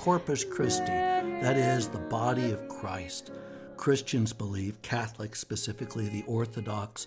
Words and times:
Corpus 0.00 0.44
Christi, 0.44 0.86
that 0.86 1.58
is, 1.58 1.86
the 1.86 1.98
body 1.98 2.52
of 2.52 2.68
Christ. 2.70 3.32
Christians 3.76 4.32
believe, 4.32 4.80
Catholics 4.80 5.40
specifically, 5.40 6.08
the 6.08 6.24
Orthodox, 6.26 7.06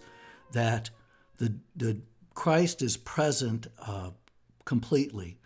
that 0.52 0.92
the, 1.40 1.56
the 1.76 2.02
Christ 2.36 2.84
is 2.84 2.98
present 2.98 3.66
uh, 3.80 4.12
completely 4.64 5.40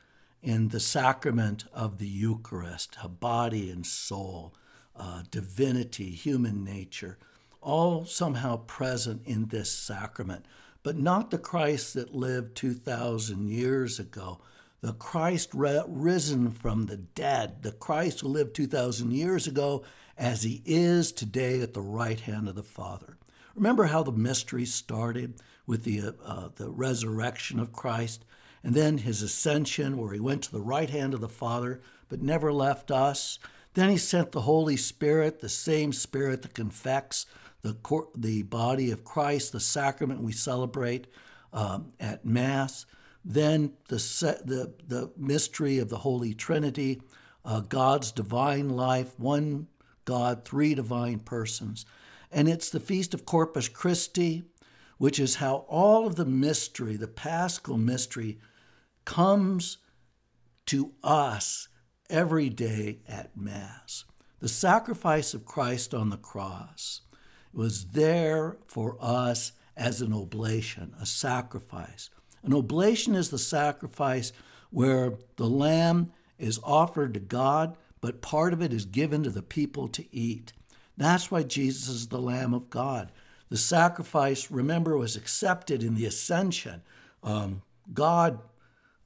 in 0.43 0.67
the 0.67 0.81
sacrament 0.81 1.63
of 1.71 1.99
the 1.99 2.07
Eucharist, 2.07 2.97
a 3.01 3.07
body 3.07 3.69
and 3.69 3.85
soul, 3.85 4.53
uh, 4.97 5.23
divinity, 5.31 6.09
human 6.09 6.65
nature, 6.65 7.17
all 7.61 8.03
somehow 8.05 8.57
present 8.57 9.21
in 9.25 9.45
this 9.47 9.71
sacrament 9.71 10.45
but 10.87 10.97
not 10.97 11.31
the 11.31 11.37
Christ 11.37 11.95
that 11.95 12.15
lived 12.15 12.55
2,000 12.55 13.49
years 13.49 13.99
ago. 13.99 14.39
The 14.81 14.93
Christ 14.93 15.49
risen 15.53 16.51
from 16.51 16.85
the 16.85 16.97
dead, 16.97 17.63
the 17.63 17.71
Christ 17.71 18.19
who 18.19 18.27
lived 18.27 18.55
2,000 18.55 19.11
years 19.11 19.47
ago, 19.47 19.83
as 20.17 20.43
he 20.43 20.61
is 20.65 21.11
today 21.11 21.61
at 21.61 21.73
the 21.73 21.81
right 21.81 22.19
hand 22.19 22.47
of 22.47 22.55
the 22.55 22.63
Father. 22.63 23.17
Remember 23.55 23.85
how 23.85 24.03
the 24.03 24.11
mystery 24.11 24.65
started 24.65 25.41
with 25.65 25.83
the, 25.83 26.01
uh, 26.01 26.11
uh, 26.23 26.49
the 26.55 26.69
resurrection 26.69 27.59
of 27.59 27.73
Christ, 27.73 28.23
and 28.63 28.75
then 28.75 28.99
his 28.99 29.23
ascension, 29.23 29.97
where 29.97 30.13
he 30.13 30.19
went 30.19 30.43
to 30.43 30.51
the 30.51 30.61
right 30.61 30.89
hand 30.89 31.13
of 31.13 31.21
the 31.21 31.29
Father, 31.29 31.81
but 32.07 32.21
never 32.21 32.53
left 32.53 32.91
us. 32.91 33.39
Then 33.73 33.89
he 33.89 33.97
sent 33.97 34.31
the 34.31 34.41
Holy 34.41 34.77
Spirit, 34.77 35.39
the 35.39 35.49
same 35.49 35.91
Spirit 35.91 36.43
that 36.43 36.53
confects 36.53 37.25
the, 37.63 37.75
the 38.15 38.43
body 38.43 38.91
of 38.91 39.03
Christ, 39.03 39.51
the 39.51 39.59
sacrament 39.59 40.21
we 40.21 40.31
celebrate 40.31 41.07
um, 41.51 41.93
at 41.99 42.25
Mass, 42.25 42.85
then 43.29 43.73
the, 43.89 43.97
the, 44.45 44.73
the 44.87 45.11
mystery 45.17 45.79
of 45.79 45.89
the 45.89 45.97
Holy 45.97 46.33
Trinity, 46.33 47.01
uh, 47.43 47.59
God's 47.59 48.13
divine 48.13 48.69
life, 48.69 49.19
one 49.19 49.67
God, 50.05 50.45
three 50.45 50.73
divine 50.73 51.19
persons. 51.19 51.85
And 52.31 52.47
it's 52.47 52.69
the 52.69 52.79
Feast 52.79 53.13
of 53.13 53.25
Corpus 53.25 53.67
Christi, 53.67 54.43
which 54.97 55.19
is 55.19 55.35
how 55.35 55.65
all 55.67 56.07
of 56.07 56.15
the 56.15 56.25
mystery, 56.25 56.95
the 56.95 57.09
paschal 57.09 57.77
mystery, 57.77 58.39
comes 59.03 59.77
to 60.67 60.93
us 61.03 61.67
every 62.09 62.49
day 62.49 62.99
at 63.09 63.35
Mass. 63.35 64.05
The 64.39 64.47
sacrifice 64.47 65.33
of 65.33 65.45
Christ 65.45 65.93
on 65.93 66.09
the 66.09 66.17
cross 66.17 67.01
was 67.51 67.87
there 67.87 68.57
for 68.67 68.97
us 69.01 69.51
as 69.75 69.99
an 69.99 70.13
oblation, 70.13 70.93
a 71.01 71.05
sacrifice. 71.05 72.09
An 72.43 72.53
oblation 72.53 73.15
is 73.15 73.29
the 73.29 73.39
sacrifice 73.39 74.31
where 74.69 75.13
the 75.37 75.49
lamb 75.49 76.11
is 76.37 76.59
offered 76.63 77.13
to 77.13 77.19
God, 77.19 77.77
but 78.01 78.21
part 78.21 78.53
of 78.53 78.61
it 78.61 78.73
is 78.73 78.85
given 78.85 79.23
to 79.23 79.29
the 79.29 79.41
people 79.41 79.87
to 79.89 80.05
eat. 80.15 80.53
That's 80.97 81.29
why 81.29 81.43
Jesus 81.43 81.87
is 81.87 82.07
the 82.07 82.21
Lamb 82.21 82.53
of 82.53 82.69
God. 82.69 83.11
The 83.49 83.57
sacrifice, 83.57 84.51
remember, 84.51 84.97
was 84.97 85.15
accepted 85.15 85.83
in 85.83 85.95
the 85.95 86.05
ascension. 86.05 86.81
Um, 87.23 87.61
God 87.93 88.39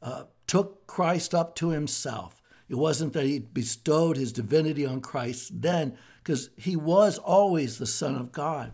uh, 0.02 0.24
took 0.48 0.88
Christ 0.88 1.36
up 1.36 1.56
to 1.56 1.70
himself. 1.70 2.42
It 2.70 2.76
wasn't 2.76 3.14
that 3.14 3.26
he 3.26 3.40
bestowed 3.40 4.18
his 4.18 4.32
divinity 4.32 4.86
on 4.86 5.02
Christ 5.02 5.62
then, 5.62 5.98
because 6.24 6.50
he 6.56 6.76
was 6.76 7.18
always 7.18 7.78
the 7.78 7.86
Son 7.86 8.16
of 8.16 8.32
God. 8.32 8.72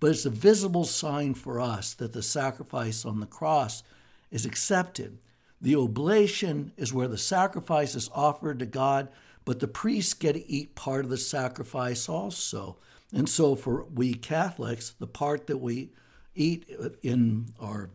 But 0.00 0.10
it's 0.10 0.26
a 0.26 0.30
visible 0.30 0.84
sign 0.84 1.34
for 1.34 1.60
us 1.60 1.94
that 1.94 2.12
the 2.12 2.22
sacrifice 2.22 3.04
on 3.04 3.20
the 3.20 3.26
cross 3.26 3.82
is 4.30 4.46
accepted. 4.46 5.18
The 5.60 5.76
oblation 5.76 6.72
is 6.76 6.92
where 6.92 7.08
the 7.08 7.18
sacrifice 7.18 7.94
is 7.94 8.10
offered 8.14 8.58
to 8.58 8.66
God, 8.66 9.08
but 9.44 9.60
the 9.60 9.68
priests 9.68 10.14
get 10.14 10.34
to 10.34 10.50
eat 10.50 10.74
part 10.74 11.04
of 11.04 11.10
the 11.10 11.16
sacrifice 11.16 12.08
also. 12.08 12.78
And 13.12 13.28
so, 13.28 13.54
for 13.54 13.84
we 13.84 14.14
Catholics, 14.14 14.94
the 14.98 15.06
part 15.06 15.46
that 15.46 15.58
we 15.58 15.92
eat 16.34 16.68
in 17.02 17.46
our 17.58 17.90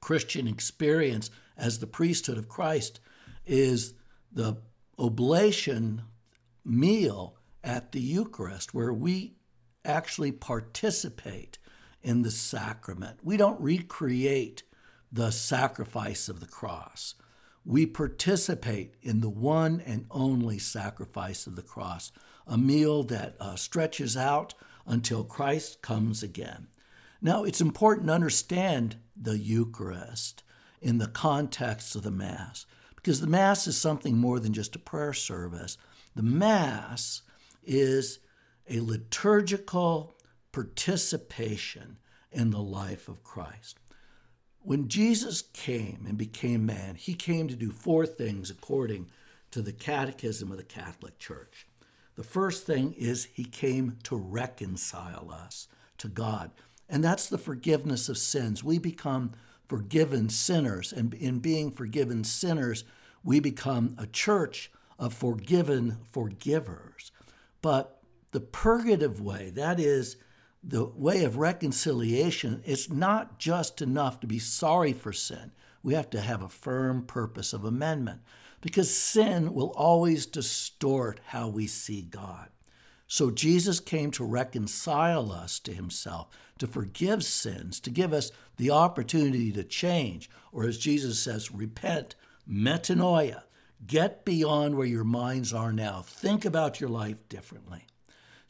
Christian 0.00 0.48
experience 0.48 1.30
as 1.56 1.78
the 1.78 1.86
priesthood 1.86 2.38
of 2.38 2.48
Christ 2.48 3.00
is 3.44 3.94
the 4.32 4.56
oblation 4.98 6.02
meal 6.64 7.36
at 7.62 7.92
the 7.92 8.00
Eucharist, 8.00 8.72
where 8.72 8.92
we 8.92 9.34
actually 9.84 10.32
participate 10.32 11.58
in 12.02 12.22
the 12.22 12.30
sacrament. 12.30 13.18
We 13.22 13.36
don't 13.36 13.60
recreate 13.60 14.62
the 15.12 15.30
sacrifice 15.30 16.28
of 16.28 16.40
the 16.40 16.46
cross. 16.46 17.14
We 17.64 17.86
participate 17.86 18.94
in 19.02 19.20
the 19.20 19.30
one 19.30 19.82
and 19.84 20.06
only 20.10 20.58
sacrifice 20.58 21.46
of 21.46 21.54
the 21.54 21.62
cross, 21.62 22.10
a 22.46 22.56
meal 22.58 23.02
that 23.04 23.36
uh, 23.38 23.56
stretches 23.56 24.16
out 24.16 24.54
until 24.86 25.22
Christ 25.22 25.82
comes 25.82 26.22
again. 26.22 26.68
Now, 27.20 27.44
it's 27.44 27.60
important 27.60 28.08
to 28.08 28.14
understand 28.14 28.96
the 29.14 29.38
Eucharist 29.38 30.42
in 30.80 30.98
the 30.98 31.06
context 31.06 31.94
of 31.94 32.02
the 32.02 32.10
Mass, 32.10 32.66
because 32.96 33.20
the 33.20 33.28
Mass 33.28 33.68
is 33.68 33.76
something 33.76 34.16
more 34.16 34.40
than 34.40 34.52
just 34.52 34.74
a 34.74 34.80
prayer 34.80 35.12
service. 35.12 35.78
The 36.16 36.22
Mass 36.22 37.22
is 37.62 38.18
a 38.68 38.80
liturgical 38.80 40.16
participation 40.50 41.98
in 42.32 42.50
the 42.50 42.62
life 42.62 43.08
of 43.08 43.22
Christ. 43.22 43.78
When 44.64 44.86
Jesus 44.86 45.42
came 45.52 46.04
and 46.08 46.16
became 46.16 46.64
man, 46.64 46.94
he 46.94 47.14
came 47.14 47.48
to 47.48 47.56
do 47.56 47.70
four 47.70 48.06
things 48.06 48.48
according 48.48 49.08
to 49.50 49.60
the 49.60 49.72
Catechism 49.72 50.52
of 50.52 50.56
the 50.56 50.62
Catholic 50.62 51.18
Church. 51.18 51.66
The 52.14 52.22
first 52.22 52.64
thing 52.64 52.92
is 52.92 53.24
he 53.24 53.44
came 53.44 53.98
to 54.04 54.16
reconcile 54.16 55.30
us 55.32 55.66
to 55.98 56.08
God, 56.08 56.52
and 56.88 57.02
that's 57.02 57.28
the 57.28 57.38
forgiveness 57.38 58.08
of 58.08 58.16
sins. 58.16 58.62
We 58.62 58.78
become 58.78 59.32
forgiven 59.66 60.28
sinners, 60.28 60.92
and 60.92 61.12
in 61.14 61.40
being 61.40 61.72
forgiven 61.72 62.22
sinners, 62.22 62.84
we 63.24 63.40
become 63.40 63.96
a 63.98 64.06
church 64.06 64.70
of 64.96 65.12
forgiven 65.12 65.98
forgivers. 66.12 67.10
But 67.62 68.00
the 68.30 68.40
purgative 68.40 69.20
way, 69.20 69.50
that 69.50 69.80
is, 69.80 70.16
the 70.62 70.84
way 70.84 71.24
of 71.24 71.36
reconciliation, 71.36 72.62
it's 72.64 72.88
not 72.88 73.38
just 73.38 73.82
enough 73.82 74.20
to 74.20 74.26
be 74.26 74.38
sorry 74.38 74.92
for 74.92 75.12
sin. 75.12 75.52
We 75.82 75.94
have 75.94 76.10
to 76.10 76.20
have 76.20 76.42
a 76.42 76.48
firm 76.48 77.04
purpose 77.04 77.52
of 77.52 77.64
amendment 77.64 78.20
because 78.60 78.94
sin 78.94 79.54
will 79.54 79.72
always 79.72 80.26
distort 80.26 81.20
how 81.26 81.48
we 81.48 81.66
see 81.66 82.02
God. 82.02 82.48
So 83.08 83.30
Jesus 83.30 83.80
came 83.80 84.10
to 84.12 84.24
reconcile 84.24 85.32
us 85.32 85.58
to 85.60 85.74
himself, 85.74 86.28
to 86.58 86.66
forgive 86.66 87.24
sins, 87.24 87.80
to 87.80 87.90
give 87.90 88.12
us 88.12 88.30
the 88.56 88.70
opportunity 88.70 89.52
to 89.52 89.64
change, 89.64 90.30
or 90.52 90.64
as 90.64 90.78
Jesus 90.78 91.18
says, 91.18 91.50
repent, 91.50 92.14
metanoia, 92.48 93.42
Get 93.86 94.24
beyond 94.24 94.76
where 94.76 94.86
your 94.86 95.04
minds 95.04 95.52
are 95.52 95.72
now. 95.72 96.02
Think 96.02 96.44
about 96.44 96.80
your 96.80 96.90
life 96.90 97.28
differently. 97.28 97.86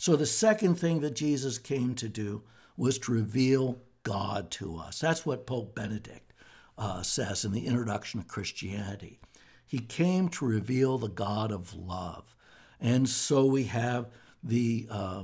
So, 0.03 0.17
the 0.17 0.27
second 0.27 0.81
thing 0.81 0.99
that 1.03 1.15
Jesus 1.15 1.59
came 1.59 1.95
to 1.95 2.09
do 2.09 2.43
was 2.77 2.99
to 2.99 3.13
reveal 3.13 3.79
God 4.03 4.51
to 4.51 4.77
us. 4.77 4.99
That's 4.99 5.25
what 5.25 5.47
Pope 5.47 5.77
Benedict 5.77 6.33
uh, 6.77 7.03
says 7.03 7.45
in 7.45 7.53
the 7.53 7.69
introduction 7.69 8.19
of 8.19 8.27
Christianity. 8.27 9.21
He 9.65 9.79
came 9.79 10.29
to 10.31 10.45
reveal 10.45 10.99
the 10.99 11.07
God 11.07 11.53
of 11.53 11.73
love. 11.73 12.35
And 12.81 13.09
so 13.09 13.47
we 13.47 13.63
have 13.67 14.09
the 14.43 14.89
uh, 14.91 15.23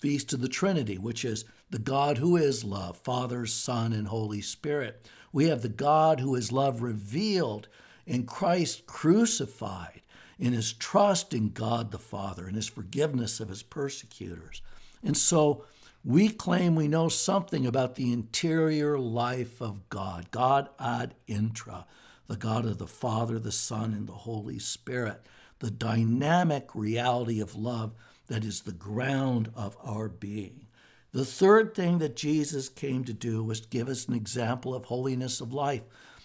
Feast 0.00 0.32
of 0.32 0.40
the 0.40 0.48
Trinity, 0.48 0.96
which 0.96 1.22
is 1.22 1.44
the 1.68 1.78
God 1.78 2.16
who 2.16 2.38
is 2.38 2.64
love, 2.64 2.96
Father, 2.96 3.44
Son, 3.44 3.92
and 3.92 4.08
Holy 4.08 4.40
Spirit. 4.40 5.06
We 5.34 5.48
have 5.48 5.60
the 5.60 5.68
God 5.68 6.20
who 6.20 6.34
is 6.34 6.50
love 6.50 6.80
revealed 6.80 7.68
in 8.06 8.24
Christ 8.24 8.86
crucified, 8.86 10.00
in 10.38 10.52
his 10.52 10.72
trust 10.72 11.32
in 11.32 11.50
God 11.50 11.90
the 11.90 11.98
Father, 11.98 12.48
in 12.48 12.54
his 12.54 12.68
forgiveness 12.68 13.40
of 13.40 13.48
his 13.48 13.62
persecutors. 13.62 14.62
And 15.02 15.16
so 15.16 15.64
we 16.04 16.28
claim 16.28 16.74
we 16.74 16.88
know 16.88 17.08
something 17.08 17.66
about 17.66 17.94
the 17.94 18.12
interior 18.12 18.98
life 18.98 19.60
of 19.60 19.88
God, 19.88 20.30
God 20.30 20.68
ad 20.78 21.14
intra, 21.26 21.86
the 22.26 22.36
God 22.36 22.64
of 22.64 22.78
the 22.78 22.86
Father, 22.86 23.38
the 23.38 23.52
Son, 23.52 23.92
and 23.92 24.06
the 24.06 24.12
Holy 24.12 24.58
Spirit, 24.58 25.24
the 25.60 25.70
dynamic 25.70 26.74
reality 26.74 27.40
of 27.40 27.54
love 27.54 27.94
that 28.26 28.44
is 28.44 28.62
the 28.62 28.72
ground 28.72 29.50
of 29.54 29.76
our 29.82 30.08
being. 30.08 30.66
The 31.12 31.24
third 31.24 31.74
thing 31.74 31.98
that 31.98 32.16
Jesus 32.16 32.68
came 32.68 33.04
to 33.04 33.12
do 33.12 33.42
was 33.44 33.60
to 33.60 33.68
give 33.68 33.88
us 33.88 34.08
an 34.08 34.14
example 34.14 34.74
of 34.74 34.86
holiness 34.86 35.40
of 35.40 35.52
life. 35.52 35.82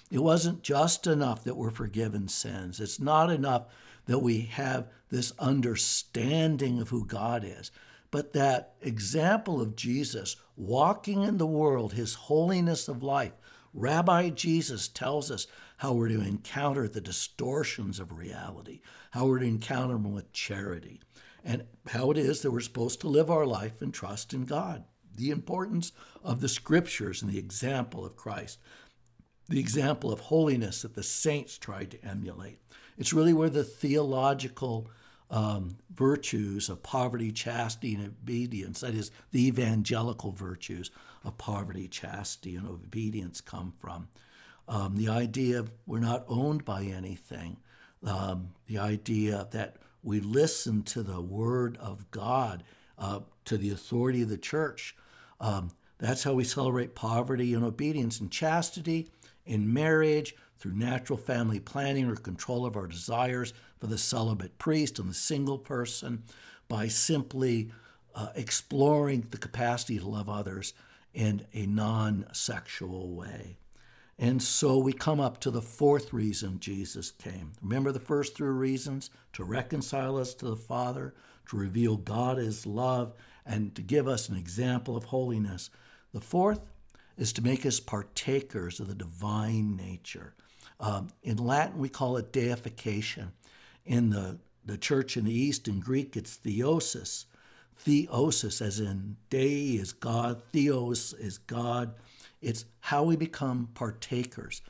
It 0.09 0.19
wasn't 0.19 0.63
just 0.63 1.05
enough 1.05 1.43
that 1.43 1.55
we're 1.55 1.69
forgiven 1.69 2.27
sins. 2.27 2.79
It's 2.79 2.99
not 2.99 3.29
enough 3.29 3.67
that 4.09 4.23
we 4.23 4.41
have 4.41 4.87
this 5.11 5.33
understanding 5.37 6.81
of 6.81 6.89
who 6.89 7.05
God 7.05 7.43
is, 7.45 7.69
but 8.09 8.33
that 8.33 8.73
example 8.81 9.61
of 9.61 9.75
Jesus 9.75 10.35
walking 10.57 11.21
in 11.21 11.37
the 11.37 11.45
world, 11.45 11.93
his 11.93 12.15
holiness 12.15 12.87
of 12.87 13.03
life, 13.03 13.33
Rabbi 13.71 14.29
Jesus 14.29 14.87
tells 14.87 15.29
us 15.29 15.45
how 15.77 15.93
we're 15.93 16.07
to 16.07 16.21
encounter 16.21 16.87
the 16.87 16.99
distortions 16.99 17.99
of 17.99 18.17
reality, 18.17 18.81
how 19.11 19.27
we're 19.27 19.37
to 19.37 19.45
encounter 19.45 19.93
them 19.93 20.11
with 20.11 20.33
charity, 20.33 20.99
and 21.45 21.65
how 21.89 22.09
it 22.09 22.17
is 22.17 22.41
that 22.41 22.49
we're 22.49 22.61
supposed 22.61 22.99
to 23.01 23.07
live 23.07 23.29
our 23.29 23.45
life 23.45 23.79
and 23.79 23.93
trust 23.93 24.33
in 24.33 24.45
God. 24.45 24.85
The 25.17 25.29
importance 25.29 25.91
of 26.23 26.41
the 26.41 26.49
scriptures 26.49 27.21
and 27.21 27.31
the 27.31 27.37
example 27.37 28.03
of 28.03 28.15
Christ, 28.15 28.57
the 29.47 29.59
example 29.59 30.11
of 30.11 30.19
holiness 30.19 30.81
that 30.81 30.95
the 30.95 31.03
saints 31.03 31.59
tried 31.59 31.91
to 31.91 32.03
emulate. 32.03 32.57
It's 32.99 33.13
really 33.13 33.33
where 33.33 33.49
the 33.49 33.63
theological 33.63 34.91
um, 35.31 35.77
virtues 35.93 36.69
of 36.69 36.83
poverty, 36.83 37.31
chastity, 37.31 37.95
and 37.95 38.05
obedience, 38.05 38.81
that 38.81 38.93
is, 38.93 39.09
the 39.31 39.47
evangelical 39.47 40.31
virtues 40.31 40.91
of 41.23 41.37
poverty, 41.37 41.87
chastity, 41.87 42.55
and 42.55 42.67
obedience, 42.67 43.39
come 43.41 43.73
from. 43.79 44.09
Um, 44.67 44.97
the 44.97 45.07
idea 45.07 45.65
we're 45.87 45.99
not 45.99 46.25
owned 46.27 46.65
by 46.65 46.83
anything, 46.83 47.57
um, 48.05 48.49
the 48.67 48.77
idea 48.77 49.47
that 49.51 49.77
we 50.03 50.19
listen 50.19 50.83
to 50.83 51.01
the 51.01 51.21
word 51.21 51.77
of 51.77 52.09
God, 52.11 52.63
uh, 52.97 53.21
to 53.45 53.57
the 53.57 53.71
authority 53.71 54.21
of 54.23 54.29
the 54.29 54.37
church. 54.37 54.95
Um, 55.39 55.71
that's 55.99 56.23
how 56.23 56.33
we 56.33 56.43
celebrate 56.43 56.95
poverty 56.95 57.53
and 57.53 57.63
obedience 57.63 58.19
and 58.19 58.29
chastity 58.29 59.09
in 59.45 59.73
marriage 59.73 60.35
through 60.59 60.73
natural 60.73 61.17
family 61.17 61.59
planning 61.59 62.09
or 62.09 62.15
control 62.15 62.65
of 62.65 62.75
our 62.75 62.87
desires 62.87 63.53
for 63.79 63.87
the 63.87 63.97
celibate 63.97 64.57
priest 64.57 64.99
and 64.99 65.09
the 65.09 65.13
single 65.13 65.57
person 65.57 66.23
by 66.67 66.87
simply 66.87 67.71
uh, 68.13 68.29
exploring 68.35 69.25
the 69.31 69.37
capacity 69.37 69.97
to 69.97 70.07
love 70.07 70.29
others 70.29 70.73
in 71.13 71.45
a 71.53 71.65
non 71.65 72.25
sexual 72.33 73.11
way. 73.11 73.57
And 74.17 74.43
so 74.43 74.77
we 74.77 74.91
come 74.91 75.21
up 75.21 75.39
to 75.39 75.51
the 75.51 75.61
fourth 75.61 76.11
reason 76.11 76.59
Jesus 76.59 77.11
came. 77.11 77.53
Remember 77.61 77.93
the 77.93 78.01
first 78.01 78.35
three 78.35 78.49
reasons? 78.49 79.09
To 79.33 79.45
reconcile 79.45 80.17
us 80.17 80.33
to 80.35 80.49
the 80.49 80.57
Father, 80.57 81.13
to 81.49 81.57
reveal 81.57 81.95
God 81.95 82.37
as 82.37 82.65
love, 82.65 83.13
and 83.45 83.73
to 83.75 83.81
give 83.81 84.07
us 84.09 84.27
an 84.27 84.35
example 84.35 84.97
of 84.97 85.05
holiness. 85.05 85.69
The 86.13 86.19
fourth 86.19 86.59
is 87.17 87.31
to 87.33 87.43
make 87.43 87.65
us 87.65 87.79
partakers 87.79 88.81
of 88.81 88.87
the 88.87 88.95
divine 88.95 89.77
nature. 89.77 90.33
Um, 90.79 91.09
in 91.23 91.37
Latin, 91.37 91.77
we 91.77 91.89
call 91.89 92.17
it 92.17 92.31
deification. 92.31 93.33
In 93.85 94.11
the, 94.11 94.39
the 94.65 94.77
church 94.77 95.17
in 95.17 95.25
the 95.25 95.33
East, 95.33 95.67
in 95.67 95.79
Greek, 95.79 96.15
it's 96.15 96.37
theosis. 96.37 97.25
Theosis, 97.85 98.61
as 98.61 98.79
in 98.79 99.17
dei 99.29 99.77
is 99.79 99.93
God, 99.93 100.41
theos 100.51 101.13
is 101.13 101.37
God. 101.37 101.95
It's 102.41 102.65
how 102.79 103.03
we 103.03 103.15
become 103.15 103.69
partakers. 103.73 104.61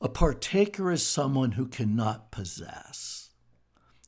A 0.00 0.08
partaker 0.08 0.90
is 0.90 1.06
someone 1.06 1.52
who 1.52 1.66
cannot 1.66 2.30
possess. 2.30 3.30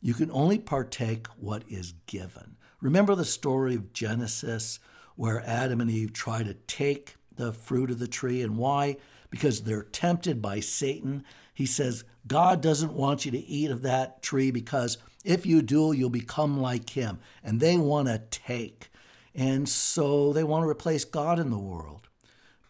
You 0.01 0.15
can 0.15 0.31
only 0.31 0.59
partake 0.59 1.27
what 1.37 1.65
is 1.69 1.95
given. 2.07 2.57
Remember 2.81 3.15
the 3.15 3.25
story 3.25 3.75
of 3.75 3.93
Genesis 3.93 4.81
where 5.15 5.47
Adam 5.47 5.81
and 5.81 5.91
Eve 5.91 6.13
try 6.13 6.43
to 6.43 6.55
take 6.55 7.17
the 7.37 7.53
fruit 7.53 7.91
of 7.91 7.99
the 7.99 8.09
tree 8.09 8.43
and 8.43 8.57
why? 8.57 8.97
Because 9.33 9.63
they're 9.63 9.83
tempted 9.83 10.41
by 10.41 10.61
Satan. 10.61 11.25
He 11.53 11.67
says, 11.67 12.05
God 12.29 12.61
doesn't 12.61 12.93
want 12.93 13.25
you 13.25 13.33
to 13.33 13.39
eat 13.39 13.73
of 13.73 13.83
that 13.83 14.23
tree 14.23 14.53
because 14.53 14.99
if 15.25 15.45
you 15.45 15.63
do, 15.63 15.93
you'll 15.93 16.11
become 16.11 16.61
like 16.61 16.91
him. 16.91 17.19
And 17.43 17.59
they 17.59 17.77
want 17.77 18.07
to 18.07 18.23
take. 18.31 18.91
And 19.35 19.69
so 19.69 20.33
they 20.33 20.45
want 20.45 20.63
to 20.63 20.69
replace 20.69 21.05
God 21.05 21.41
in 21.41 21.51
the 21.51 21.59
world. 21.59 22.09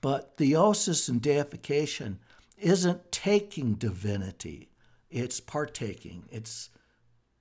But 0.01 0.37
theosis 0.37 1.09
and 1.09 1.21
deification 1.21 2.19
isn't 2.59 3.13
taking 3.13 3.75
divinity, 3.75 4.71
it's 5.11 5.41
partaking, 5.41 6.25
it's 6.31 6.71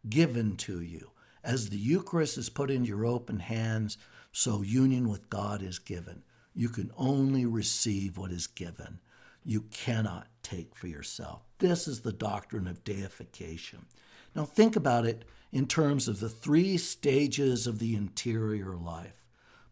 given 0.09 0.57
to 0.57 0.81
you. 0.81 1.12
As 1.44 1.69
the 1.69 1.77
Eucharist 1.77 2.38
is 2.38 2.50
put 2.50 2.69
in 2.69 2.85
your 2.85 3.06
open 3.06 3.39
hands, 3.39 3.97
so 4.31 4.62
union 4.62 5.09
with 5.09 5.29
God 5.29 5.62
is 5.62 5.79
given. 5.79 6.24
You 6.53 6.69
can 6.69 6.91
only 6.97 7.45
receive 7.45 8.17
what 8.17 8.31
is 8.31 8.47
given. 8.47 9.00
You 9.43 9.61
cannot 9.71 10.27
take 10.43 10.75
for 10.75 10.88
yourself. 10.88 11.41
This 11.59 11.88
is 11.88 12.01
the 12.01 12.13
doctrine 12.13 12.67
of 12.67 12.83
deification. 12.83 13.85
Now, 14.35 14.45
think 14.45 14.75
about 14.75 15.05
it 15.05 15.25
in 15.51 15.67
terms 15.67 16.07
of 16.07 16.19
the 16.19 16.29
three 16.29 16.77
stages 16.77 17.67
of 17.67 17.79
the 17.79 17.95
interior 17.95 18.75
life 18.75 19.15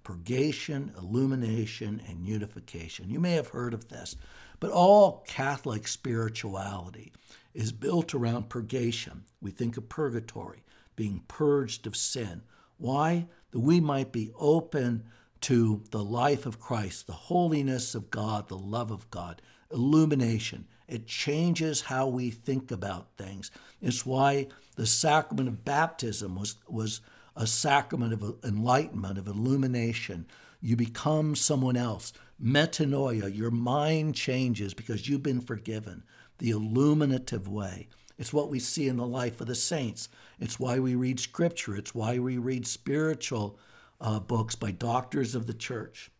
purgation, 0.04 0.92
illumination, 0.98 2.02
and 2.08 2.26
unification. 2.26 3.12
You 3.12 3.20
may 3.20 3.34
have 3.34 3.50
heard 3.50 3.76
of 3.76 3.90
this, 3.90 4.16
but 4.60 4.72
all 4.72 5.24
Catholic 5.28 5.88
spirituality 5.88 7.14
is 7.54 7.72
built 7.72 8.16
around 8.16 8.50
purgation. 8.50 9.26
We 9.40 9.52
think 9.52 9.78
of 9.78 9.88
purgatory, 9.88 10.64
being 10.96 11.22
purged 11.28 11.86
of 11.86 11.96
sin. 11.96 12.42
Why? 12.78 13.28
That 13.52 13.60
we 13.60 13.80
might 13.80 14.12
be 14.12 14.32
open 14.40 15.04
to 15.42 15.84
the 15.92 16.04
life 16.04 16.46
of 16.46 16.60
Christ, 16.60 17.06
the 17.06 17.14
holiness 17.14 17.94
of 17.94 18.10
God, 18.10 18.48
the 18.48 18.58
love 18.58 18.92
of 18.92 19.10
God, 19.12 19.42
illumination. 19.72 20.68
It 20.88 21.06
changes 21.06 21.82
how 21.82 22.08
we 22.08 22.32
think 22.32 22.72
about 22.72 23.16
things. 23.18 23.52
It's 23.82 24.06
why 24.06 24.48
the 24.76 24.88
sacrament 24.88 25.48
of 25.48 25.64
baptism 25.64 26.36
was, 26.36 26.56
was 26.68 27.02
a 27.36 27.46
sacrament 27.46 28.14
of 28.14 28.36
enlightenment, 28.44 29.18
of 29.18 29.28
illumination. 29.28 30.26
You 30.62 30.76
become 30.76 31.36
someone 31.36 31.78
else. 31.78 32.12
Metanoia, 32.44 33.36
your 33.36 33.52
mind 33.52 34.16
changes 34.16 34.74
because 34.74 35.08
you've 35.08 35.24
been 35.24 35.42
forgiven. 35.42 36.04
The 36.40 36.52
illuminative 36.52 37.48
way. 37.48 37.88
It's 38.18 38.34
what 38.34 38.50
we 38.50 38.60
see 38.60 38.88
in 38.88 38.98
the 38.98 39.08
life 39.08 39.40
of 39.40 39.48
the 39.48 39.56
saints. 39.56 40.10
It's 40.40 40.60
why 40.60 40.80
we 40.80 40.96
read 40.96 41.20
scripture. 41.20 41.76
It's 41.76 41.96
why 41.96 42.20
we 42.20 42.38
read 42.38 42.68
spiritual 42.68 43.58
uh, 44.02 44.20
books 44.20 44.56
by 44.56 44.72
doctors 44.72 45.36
of 45.36 45.48
the 45.48 45.54
church. 45.54 46.12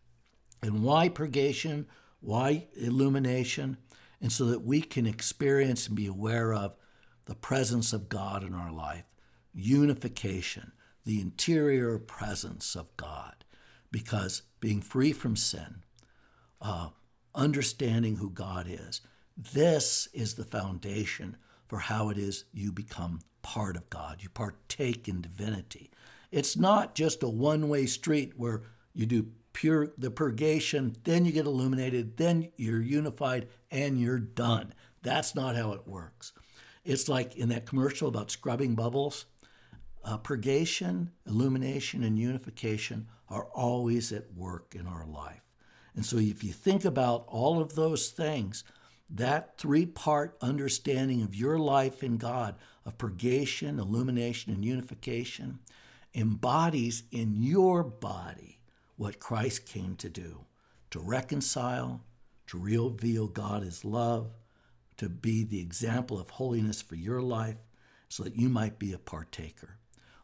And 0.62 0.82
why 0.82 1.08
purgation? 1.08 1.86
Why 2.20 2.68
illumination? 2.76 3.78
And 4.20 4.30
so 4.30 4.46
that 4.46 4.62
we 4.62 4.82
can 4.82 5.06
experience 5.06 5.86
and 5.86 5.96
be 5.96 6.06
aware 6.06 6.52
of 6.52 6.76
the 7.24 7.34
presence 7.34 7.92
of 7.92 8.08
God 8.08 8.42
in 8.44 8.54
our 8.54 8.72
life, 8.72 9.04
unification, 9.54 10.72
the 11.04 11.20
interior 11.20 11.98
presence 11.98 12.74
of 12.74 12.94
God. 12.96 13.44
Because 13.90 14.42
being 14.60 14.82
free 14.82 15.12
from 15.12 15.36
sin, 15.36 15.82
uh, 16.60 16.90
understanding 17.34 18.16
who 18.16 18.30
God 18.30 18.66
is, 18.68 19.00
this 19.36 20.08
is 20.12 20.34
the 20.34 20.44
foundation 20.44 21.36
for 21.66 21.78
how 21.78 22.10
it 22.10 22.18
is 22.18 22.44
you 22.52 22.72
become 22.72 23.20
part 23.42 23.76
of 23.76 23.88
God. 23.90 24.18
You 24.20 24.28
partake 24.28 25.08
in 25.08 25.20
divinity. 25.20 25.90
It's 26.30 26.56
not 26.56 26.94
just 26.94 27.22
a 27.22 27.28
one 27.28 27.68
way 27.68 27.86
street 27.86 28.34
where 28.36 28.62
you 28.92 29.06
do 29.06 29.28
pure 29.52 29.92
the 29.98 30.10
purgation, 30.10 30.96
then 31.04 31.24
you 31.24 31.32
get 31.32 31.46
illuminated, 31.46 32.16
then 32.16 32.50
you're 32.56 32.80
unified, 32.80 33.48
and 33.70 34.00
you're 34.00 34.18
done. 34.18 34.74
That's 35.02 35.34
not 35.34 35.56
how 35.56 35.72
it 35.72 35.86
works. 35.86 36.32
It's 36.84 37.08
like 37.08 37.36
in 37.36 37.48
that 37.50 37.66
commercial 37.66 38.08
about 38.08 38.30
scrubbing 38.30 38.74
bubbles 38.74 39.26
uh, 40.02 40.16
purgation, 40.16 41.10
illumination, 41.26 42.02
and 42.02 42.18
unification 42.18 43.06
are 43.28 43.44
always 43.54 44.12
at 44.12 44.32
work 44.34 44.74
in 44.74 44.86
our 44.86 45.06
life. 45.06 45.42
And 45.94 46.06
so, 46.06 46.16
if 46.16 46.42
you 46.42 46.52
think 46.52 46.84
about 46.84 47.26
all 47.28 47.60
of 47.60 47.74
those 47.74 48.08
things, 48.08 48.64
that 49.10 49.58
three 49.58 49.86
part 49.86 50.36
understanding 50.40 51.22
of 51.22 51.34
your 51.34 51.58
life 51.58 52.02
in 52.02 52.16
God, 52.16 52.54
of 52.86 52.96
purgation, 52.96 53.78
illumination, 53.78 54.54
and 54.54 54.64
unification, 54.64 55.58
embodies 56.14 57.02
in 57.10 57.36
your 57.36 57.82
body 57.82 58.59
what 59.00 59.18
Christ 59.18 59.64
came 59.64 59.96
to 59.96 60.10
do 60.10 60.44
to 60.90 61.00
reconcile, 61.00 62.02
to 62.46 62.58
reveal 62.58 63.28
God 63.28 63.64
as 63.64 63.82
love, 63.82 64.34
to 64.98 65.08
be 65.08 65.42
the 65.42 65.58
example 65.58 66.20
of 66.20 66.28
holiness 66.28 66.82
for 66.82 66.96
your 66.96 67.22
life, 67.22 67.56
so 68.10 68.24
that 68.24 68.36
you 68.36 68.50
might 68.50 68.78
be 68.78 68.92
a 68.92 68.98
partaker. 68.98 69.78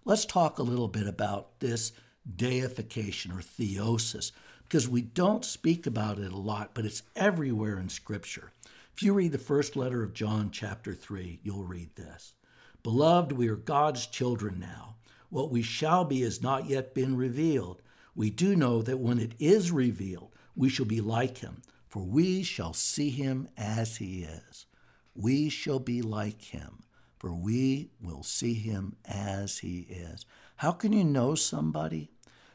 Let's 0.04 0.26
talk 0.26 0.58
a 0.58 0.62
little 0.62 0.88
bit 0.88 1.06
about 1.06 1.58
this 1.60 1.92
deification 2.36 3.32
or 3.32 3.40
theosis, 3.40 4.32
because 4.64 4.86
we 4.86 5.00
don't 5.00 5.42
speak 5.42 5.86
about 5.86 6.18
it 6.18 6.30
a 6.30 6.36
lot, 6.36 6.72
but 6.74 6.84
it's 6.84 7.02
everywhere 7.14 7.78
in 7.78 7.88
Scripture. 7.88 8.52
If 8.94 9.02
you 9.02 9.14
read 9.14 9.32
the 9.32 9.38
first 9.38 9.74
letter 9.74 10.02
of 10.02 10.12
John, 10.12 10.50
chapter 10.50 10.92
3, 10.92 11.40
you'll 11.42 11.64
read 11.64 11.96
this 11.96 12.34
Beloved, 12.82 13.32
we 13.32 13.48
are 13.48 13.56
God's 13.56 14.06
children 14.06 14.58
now. 14.60 14.96
What 15.30 15.50
we 15.50 15.62
shall 15.62 16.04
be 16.04 16.20
has 16.20 16.42
not 16.42 16.68
yet 16.68 16.92
been 16.92 17.16
revealed. 17.16 17.80
We 18.16 18.30
do 18.30 18.56
know 18.56 18.82
that 18.82 18.98
when 18.98 19.20
it 19.20 19.34
is 19.38 19.70
revealed, 19.70 20.34
we 20.56 20.68
shall 20.68 20.86
be 20.86 21.00
like 21.00 21.38
him, 21.38 21.62
for 21.86 22.02
we 22.02 22.42
shall 22.42 22.72
see 22.72 23.10
him 23.10 23.48
as 23.56 23.98
he 23.98 24.24
is. 24.24 24.66
We 25.14 25.48
shall 25.48 25.78
be 25.78 26.02
like 26.02 26.42
him 26.42 26.82
for 27.18 27.32
we 27.32 27.90
will 28.00 28.22
see 28.22 28.54
him 28.54 28.96
as 29.04 29.58
he 29.58 29.80
is. 29.90 30.26
How 30.56 30.72
can 30.72 30.92
you 30.92 31.04
know 31.04 31.34
somebody? 31.34 32.10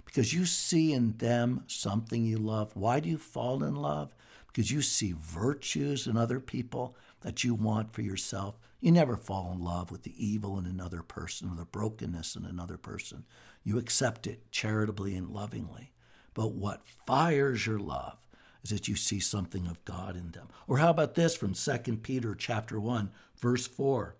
Because 0.06 0.34
you 0.34 0.46
see 0.46 0.94
in 0.94 1.18
them 1.18 1.64
something 1.68 2.24
you 2.24 2.38
love. 2.38 2.76
Why 2.76 3.00
do 3.00 3.10
you 3.10 3.18
fall 3.18 3.64
in 3.64 3.76
love? 3.76 4.14
because 4.52 4.72
you 4.72 4.82
see 4.82 5.14
virtues 5.18 6.08
in 6.08 6.18
other 6.18 6.40
people 6.40 6.96
that 7.22 7.44
you 7.44 7.54
want 7.54 7.94
for 7.94 8.02
yourself. 8.02 8.56
You 8.82 8.92
never 8.92 9.16
fall 9.16 9.52
in 9.54 9.64
love 9.64 9.92
with 9.92 10.04
the 10.04 10.14
evil 10.18 10.58
in 10.58 10.66
another 10.66 11.04
person 11.04 11.50
or 11.50 11.56
the 11.56 11.66
brokenness 11.66 12.36
in 12.36 12.46
another 12.46 12.78
person. 12.78 13.26
You 13.64 13.78
accept 13.78 14.28
it 14.28 14.52
charitably 14.52 15.16
and 15.16 15.30
lovingly. 15.30 15.92
But 16.34 16.54
what 16.54 16.88
fires 17.06 17.66
your 17.66 17.80
love 17.80 18.18
is 18.64 18.70
that 18.70 18.88
you 18.88 18.96
see 18.96 19.20
something 19.20 19.68
of 19.68 19.84
God 19.86 20.16
in 20.16 20.32
them. 20.32 20.48
Or 20.68 20.78
how 20.78 20.90
about 20.90 21.16
this 21.16 21.36
from 21.36 21.54
2 21.54 21.98
Peter 21.98 22.36
chapter 22.36 22.80
1, 22.80 23.12
verse 23.38 23.68
4? 23.68 24.16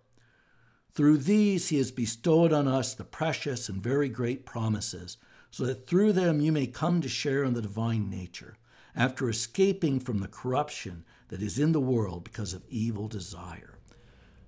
Through 0.94 1.18
these 1.20 1.70
he 1.70 1.78
has 1.78 1.92
bestowed 1.92 2.52
on 2.52 2.68
us 2.68 2.94
the 2.94 3.04
precious 3.04 3.70
and 3.70 3.82
very 3.82 4.10
great 4.10 4.46
promises, 4.46 5.18
so 5.50 5.66
that 5.66 5.88
through 5.88 6.14
them 6.14 6.42
you 6.42 6.52
may 6.52 6.68
come 6.68 7.02
to 7.02 7.10
share 7.10 7.44
in 7.44 7.54
the 7.54 7.62
divine 7.62 8.10
nature, 8.10 8.58
after 8.96 9.30
escaping 9.30 10.00
from 10.00 10.20
the 10.20 10.28
corruption 10.28 11.06
that 11.30 11.42
is 11.42 11.58
in 11.58 11.72
the 11.72 11.80
world 11.80 12.24
because 12.26 12.54
of 12.54 12.64
evil 12.68 13.08
desire. 13.08 13.78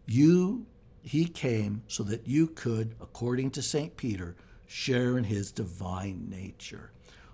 You, 0.05 0.65
he 1.01 1.25
came 1.25 1.83
so 1.87 2.03
that 2.03 2.27
you 2.27 2.47
could, 2.47 2.95
according 2.99 3.51
to 3.51 3.61
St. 3.61 3.95
Peter, 3.95 4.35
share 4.65 5.17
in 5.17 5.25
his 5.25 5.51
divine 5.51 6.27
nature. 6.29 6.91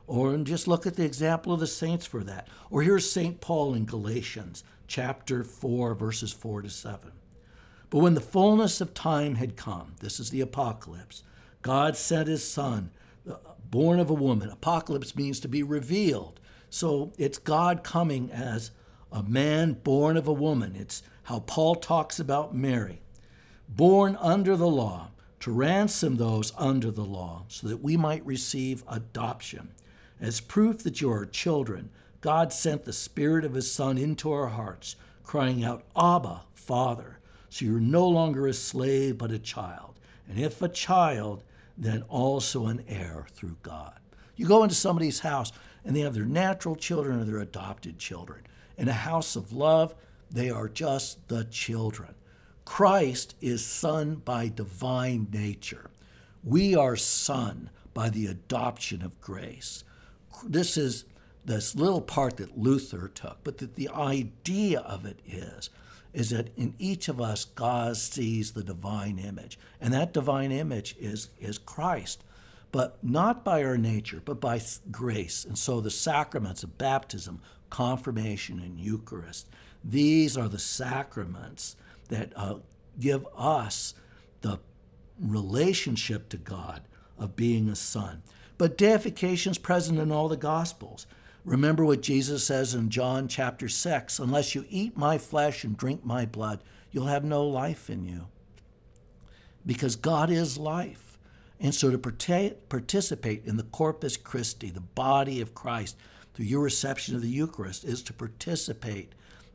Or 0.08 0.36
just 0.38 0.68
look 0.68 0.88
at 0.88 0.96
the 0.96 1.06
example 1.06 1.54
of 1.54 1.60
the 1.60 1.68
saints 1.68 2.06
for 2.06 2.24
that. 2.24 2.48
Or 2.72 2.82
here's 2.82 3.10
St. 3.10 3.40
Paul 3.40 3.76
in 3.76 3.86
Galatians 3.86 4.64
chapter 4.88 5.44
4, 5.44 5.94
verses 5.94 6.32
4 6.34 6.64
to 6.64 6.70
7. 6.70 7.12
But 7.90 8.00
when 8.00 8.16
the 8.16 8.22
fullness 8.22 8.82
of 8.82 8.94
time 8.94 9.36
had 9.36 9.56
come, 9.56 9.94
this 10.00 10.20
is 10.20 10.30
the 10.30 10.42
apocalypse, 10.42 11.24
God 11.62 11.96
sent 11.96 12.28
his 12.28 12.44
son, 12.44 12.92
uh, 13.30 13.36
born 13.70 14.00
of 14.00 14.10
a 14.10 14.16
woman. 14.16 14.50
Apocalypse 14.50 15.16
means 15.16 15.40
to 15.42 15.48
be 15.48 15.64
revealed. 15.64 16.40
So 16.70 17.14
it's 17.18 17.38
God 17.38 17.84
coming 17.84 18.32
as 18.32 18.72
a 19.12 19.24
man 19.24 19.74
born 19.74 20.18
of 20.18 20.28
a 20.28 20.34
woman. 20.34 20.76
It's 20.76 21.04
how 21.24 21.40
Paul 21.42 21.76
talks 21.76 22.20
about 22.20 22.56
Mary, 22.56 23.02
born 23.68 24.18
under 24.20 24.56
the 24.56 24.68
law, 24.68 25.12
to 25.40 25.52
ransom 25.52 26.18
those 26.18 26.52
under 26.58 26.92
the 26.92 27.04
law, 27.04 27.44
so 27.48 27.68
that 27.68 27.82
we 27.82 27.96
might 27.96 28.26
receive 28.26 28.84
adoption. 28.88 29.70
As 30.20 30.42
proof 30.42 30.84
that 30.84 31.02
you 31.02 31.12
are 31.12 31.26
children, 31.26 31.90
God 32.22 32.52
sent 32.52 32.84
the 32.84 32.94
Spirit 32.94 33.46
of 33.46 33.54
His 33.54 33.72
Son 33.72 33.98
into 33.98 34.32
our 34.32 34.48
hearts, 34.48 34.96
crying 35.24 35.64
out, 35.64 35.84
Abba, 35.96 36.42
Father. 36.54 37.20
So 37.50 37.66
you're 37.66 37.80
no 37.80 38.08
longer 38.08 38.48
a 38.48 38.54
slave, 38.54 39.18
but 39.18 39.32
a 39.32 39.40
child. 39.40 40.00
And 40.28 40.38
if 40.38 40.62
a 40.62 40.70
child, 40.70 41.44
then 41.78 42.04
also 42.10 42.68
an 42.68 42.84
heir 42.88 43.26
through 43.32 43.58
God. 43.64 44.00
You 44.36 44.46
go 44.48 44.64
into 44.64 44.76
somebody's 44.76 45.20
house 45.20 45.52
and 45.84 45.96
they 45.96 46.02
have 46.02 46.14
their 46.14 46.26
natural 46.26 46.76
children 46.76 47.20
or 47.20 47.24
their 47.24 47.40
adopted 47.40 47.98
children. 47.98 48.42
In 48.78 48.88
a 48.88 48.94
house 48.94 49.36
of 49.36 49.54
love, 49.54 49.96
they 50.30 50.50
are 50.50 50.68
just 50.68 51.28
the 51.30 51.46
children. 51.46 52.14
Christ 52.70 53.34
is 53.42 53.66
son 53.66 54.22
by 54.24 54.48
divine 54.48 55.28
nature. 55.34 55.90
We 56.44 56.76
are 56.76 56.96
son 56.96 57.72
by 57.96 58.10
the 58.10 58.28
adoption 58.28 59.02
of 59.02 59.20
grace. 59.20 59.84
This 60.46 60.78
is 60.78 61.06
this 61.44 61.76
little 61.76 62.00
part 62.00 62.38
that 62.38 62.60
Luther 62.60 63.08
took, 63.08 63.44
but 63.44 63.58
that 63.58 63.74
the 63.74 63.90
idea 63.90 64.82
of 64.82 65.08
it 65.08 65.20
is 65.26 65.72
is 66.14 66.30
that 66.30 66.56
in 66.56 66.76
each 66.78 67.10
of 67.10 67.20
us 67.20 67.44
God 67.44 67.98
sees 67.98 68.52
the 68.52 68.64
divine 68.64 69.18
image. 69.18 69.58
And 69.82 69.92
that 69.96 70.14
divine 70.14 70.52
image 70.52 70.96
is 71.00 71.30
is 71.40 71.58
Christ 71.58 72.24
but 72.72 73.04
not 73.04 73.44
by 73.44 73.64
our 73.64 73.80
nature, 73.80 74.22
but 74.24 74.40
by 74.40 74.62
grace. 74.92 75.44
And 75.44 75.58
so 75.58 75.82
the 75.82 75.90
sacraments 75.90 76.62
of 76.62 76.78
baptism, 76.78 77.42
confirmation, 77.72 78.60
and 78.60 78.80
Eucharist, 78.80 79.48
these 79.84 80.38
are 80.38 80.48
the 80.48 80.60
sacraments 80.60 81.76
that 82.10 82.34
uh, 82.36 82.56
give 83.00 83.26
us 83.36 83.94
the 84.42 84.60
relationship 85.20 86.30
to 86.30 86.38
God 86.38 86.82
of 87.18 87.36
being 87.36 87.70
a 87.70 87.76
son. 87.76 88.22
But 88.58 88.78
deification 88.78 89.52
is 89.52 89.58
present 89.58 90.00
in 90.00 90.12
all 90.12 90.28
the 90.28 90.38
Gospels. 90.38 91.08
Remember 91.46 91.86
what 91.86 92.02
Jesus 92.02 92.44
says 92.44 92.76
in 92.76 92.90
John 92.90 93.28
chapter 93.28 93.70
6 93.70 94.20
unless 94.20 94.54
you 94.54 94.66
eat 94.70 94.98
my 94.98 95.18
flesh 95.18 95.64
and 95.64 95.78
drink 95.78 96.06
my 96.06 96.26
blood, 96.26 96.64
you'll 96.92 97.06
have 97.06 97.24
no 97.24 97.46
life 97.46 97.90
in 97.90 98.04
you. 98.04 98.28
Because 99.66 99.96
God 99.96 100.30
is 100.30 100.58
life. 100.58 101.18
And 101.60 101.76
so 101.76 101.92
to 101.92 101.98
participate 101.98 103.46
in 103.46 103.58
the 103.58 103.64
Corpus 103.64 104.16
Christi, 104.16 104.70
the 104.70 104.80
body 104.80 105.42
of 105.42 105.54
Christ, 105.54 105.98
through 106.34 106.46
your 106.46 106.62
reception 106.62 107.16
of 107.16 107.22
the 107.22 107.30
Eucharist, 107.30 107.84
is 107.84 108.02
to 108.04 108.14
participate 108.14 109.14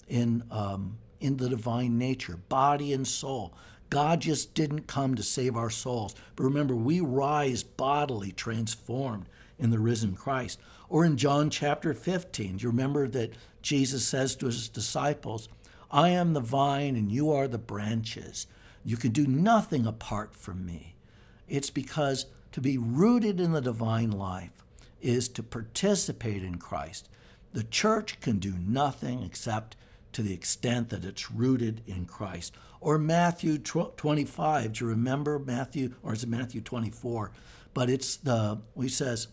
in, 0.08 0.44
um, 0.50 0.98
in 1.20 1.36
the 1.36 1.48
divine 1.48 1.98
nature, 1.98 2.38
body 2.48 2.92
and 2.92 3.06
soul. 3.06 3.54
God 3.90 4.20
just 4.20 4.54
didn't 4.54 4.86
come 4.86 5.14
to 5.14 5.22
save 5.22 5.56
our 5.56 5.70
souls. 5.70 6.14
But 6.36 6.44
remember, 6.44 6.74
we 6.74 7.00
rise 7.00 7.62
bodily, 7.62 8.32
transformed 8.32 9.28
in 9.58 9.70
the 9.70 9.78
risen 9.78 10.14
Christ. 10.14 10.60
Or 10.88 11.04
in 11.04 11.16
John 11.16 11.50
chapter 11.50 11.94
15, 11.94 12.56
do 12.56 12.62
you 12.62 12.70
remember 12.70 13.08
that 13.08 13.34
Jesus 13.62 14.06
says 14.06 14.36
to 14.36 14.46
his 14.46 14.68
disciples, 14.68 15.48
I 15.90 16.10
am 16.10 16.32
the 16.32 16.40
vine 16.40 16.96
and 16.96 17.10
you 17.10 17.30
are 17.30 17.46
the 17.46 17.58
branches. 17.58 18.46
You 18.84 18.96
can 18.96 19.12
do 19.12 19.26
nothing 19.26 19.86
apart 19.86 20.34
from 20.34 20.66
me. 20.66 20.96
It's 21.48 21.70
because 21.70 22.26
to 22.52 22.60
be 22.60 22.78
rooted 22.78 23.40
in 23.40 23.52
the 23.52 23.60
divine 23.60 24.10
life 24.10 24.64
is 25.00 25.28
to 25.28 25.42
participate 25.42 26.42
in 26.42 26.56
Christ. 26.56 27.08
The 27.52 27.64
church 27.64 28.20
can 28.20 28.38
do 28.38 28.54
nothing 28.58 29.22
except 29.22 29.76
to 30.14 30.22
the 30.22 30.32
extent 30.32 30.88
that 30.88 31.04
it's 31.04 31.30
rooted 31.30 31.82
in 31.86 32.06
Christ. 32.06 32.54
Or 32.80 32.98
Matthew 32.98 33.58
25, 33.58 34.72
do 34.72 34.84
you 34.84 34.90
remember 34.90 35.38
Matthew, 35.38 35.94
or 36.02 36.12
is 36.14 36.22
it 36.22 36.28
Matthew 36.28 36.60
24? 36.60 37.32
But 37.74 37.90
it's 37.90 38.16
the, 38.16 38.60
he 38.80 38.88
says, 38.88 39.28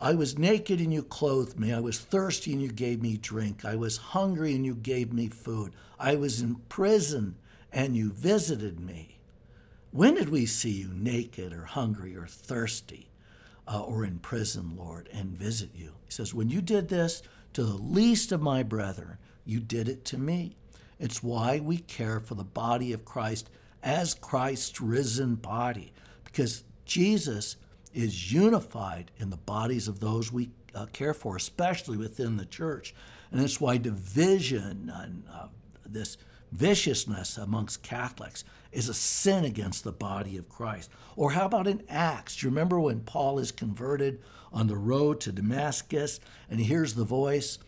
I 0.00 0.14
was 0.14 0.38
naked 0.38 0.80
and 0.80 0.92
you 0.92 1.02
clothed 1.02 1.58
me. 1.58 1.72
I 1.72 1.80
was 1.80 1.98
thirsty 1.98 2.52
and 2.52 2.60
you 2.60 2.68
gave 2.68 3.00
me 3.00 3.16
drink. 3.16 3.64
I 3.64 3.76
was 3.76 3.96
hungry 3.96 4.54
and 4.54 4.64
you 4.66 4.74
gave 4.74 5.12
me 5.12 5.28
food. 5.28 5.72
I 5.98 6.16
was 6.16 6.42
in 6.42 6.56
prison 6.68 7.36
and 7.72 7.96
you 7.96 8.10
visited 8.10 8.78
me. 8.78 9.18
When 9.90 10.14
did 10.14 10.28
we 10.28 10.44
see 10.44 10.70
you 10.70 10.90
naked 10.92 11.52
or 11.52 11.64
hungry 11.64 12.16
or 12.16 12.26
thirsty 12.26 13.08
uh, 13.66 13.80
or 13.80 14.04
in 14.04 14.18
prison, 14.18 14.74
Lord, 14.76 15.08
and 15.12 15.30
visit 15.30 15.70
you? 15.74 15.92
He 16.04 16.10
says, 16.10 16.34
When 16.34 16.50
you 16.50 16.60
did 16.60 16.88
this 16.88 17.22
to 17.54 17.62
the 17.62 17.76
least 17.76 18.32
of 18.32 18.42
my 18.42 18.62
brethren, 18.62 19.16
you 19.46 19.60
did 19.60 19.88
it 19.88 20.04
to 20.06 20.18
me. 20.18 20.56
It's 20.98 21.22
why 21.22 21.60
we 21.60 21.78
care 21.78 22.20
for 22.20 22.34
the 22.34 22.44
body 22.44 22.92
of 22.92 23.04
Christ 23.04 23.48
as 23.82 24.14
Christ's 24.14 24.80
risen 24.80 25.36
body, 25.36 25.92
because 26.24 26.64
Jesus 26.84 27.56
is 27.94 28.32
unified 28.32 29.10
in 29.16 29.30
the 29.30 29.36
bodies 29.36 29.88
of 29.88 30.00
those 30.00 30.32
we 30.32 30.50
uh, 30.74 30.86
care 30.92 31.14
for, 31.14 31.36
especially 31.36 31.96
within 31.96 32.36
the 32.36 32.44
church. 32.44 32.94
And 33.30 33.40
that's 33.40 33.60
why 33.60 33.78
division 33.78 34.92
and 34.94 35.24
uh, 35.32 35.48
this 35.84 36.18
viciousness 36.52 37.38
amongst 37.38 37.82
Catholics 37.82 38.44
is 38.72 38.88
a 38.88 38.94
sin 38.94 39.44
against 39.44 39.84
the 39.84 39.92
body 39.92 40.36
of 40.36 40.48
Christ. 40.48 40.90
Or 41.16 41.32
how 41.32 41.46
about 41.46 41.66
in 41.66 41.82
Acts? 41.88 42.36
Do 42.36 42.46
you 42.46 42.50
remember 42.50 42.78
when 42.78 43.00
Paul 43.00 43.38
is 43.38 43.52
converted 43.52 44.20
on 44.52 44.66
the 44.66 44.76
road 44.76 45.20
to 45.22 45.32
Damascus 45.32 46.20
and 46.50 46.60
he 46.60 46.66
hears 46.66 46.94
the 46.94 47.04
voice, 47.04 47.58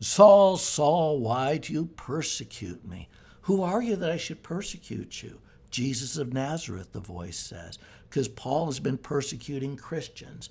Saul, 0.00 0.56
Saul, 0.56 1.20
why 1.20 1.56
do 1.56 1.72
you 1.72 1.86
persecute 1.96 2.86
me? 2.86 3.08
Who 3.42 3.62
are 3.62 3.82
you 3.82 3.96
that 3.96 4.10
I 4.10 4.16
should 4.16 4.42
persecute 4.42 5.22
you? 5.22 5.40
Jesus 5.70 6.16
of 6.16 6.32
Nazareth, 6.32 6.92
the 6.92 7.00
voice 7.00 7.38
says, 7.38 7.78
because 8.08 8.28
Paul 8.28 8.66
has 8.66 8.80
been 8.80 8.98
persecuting 8.98 9.76
Christians. 9.76 10.48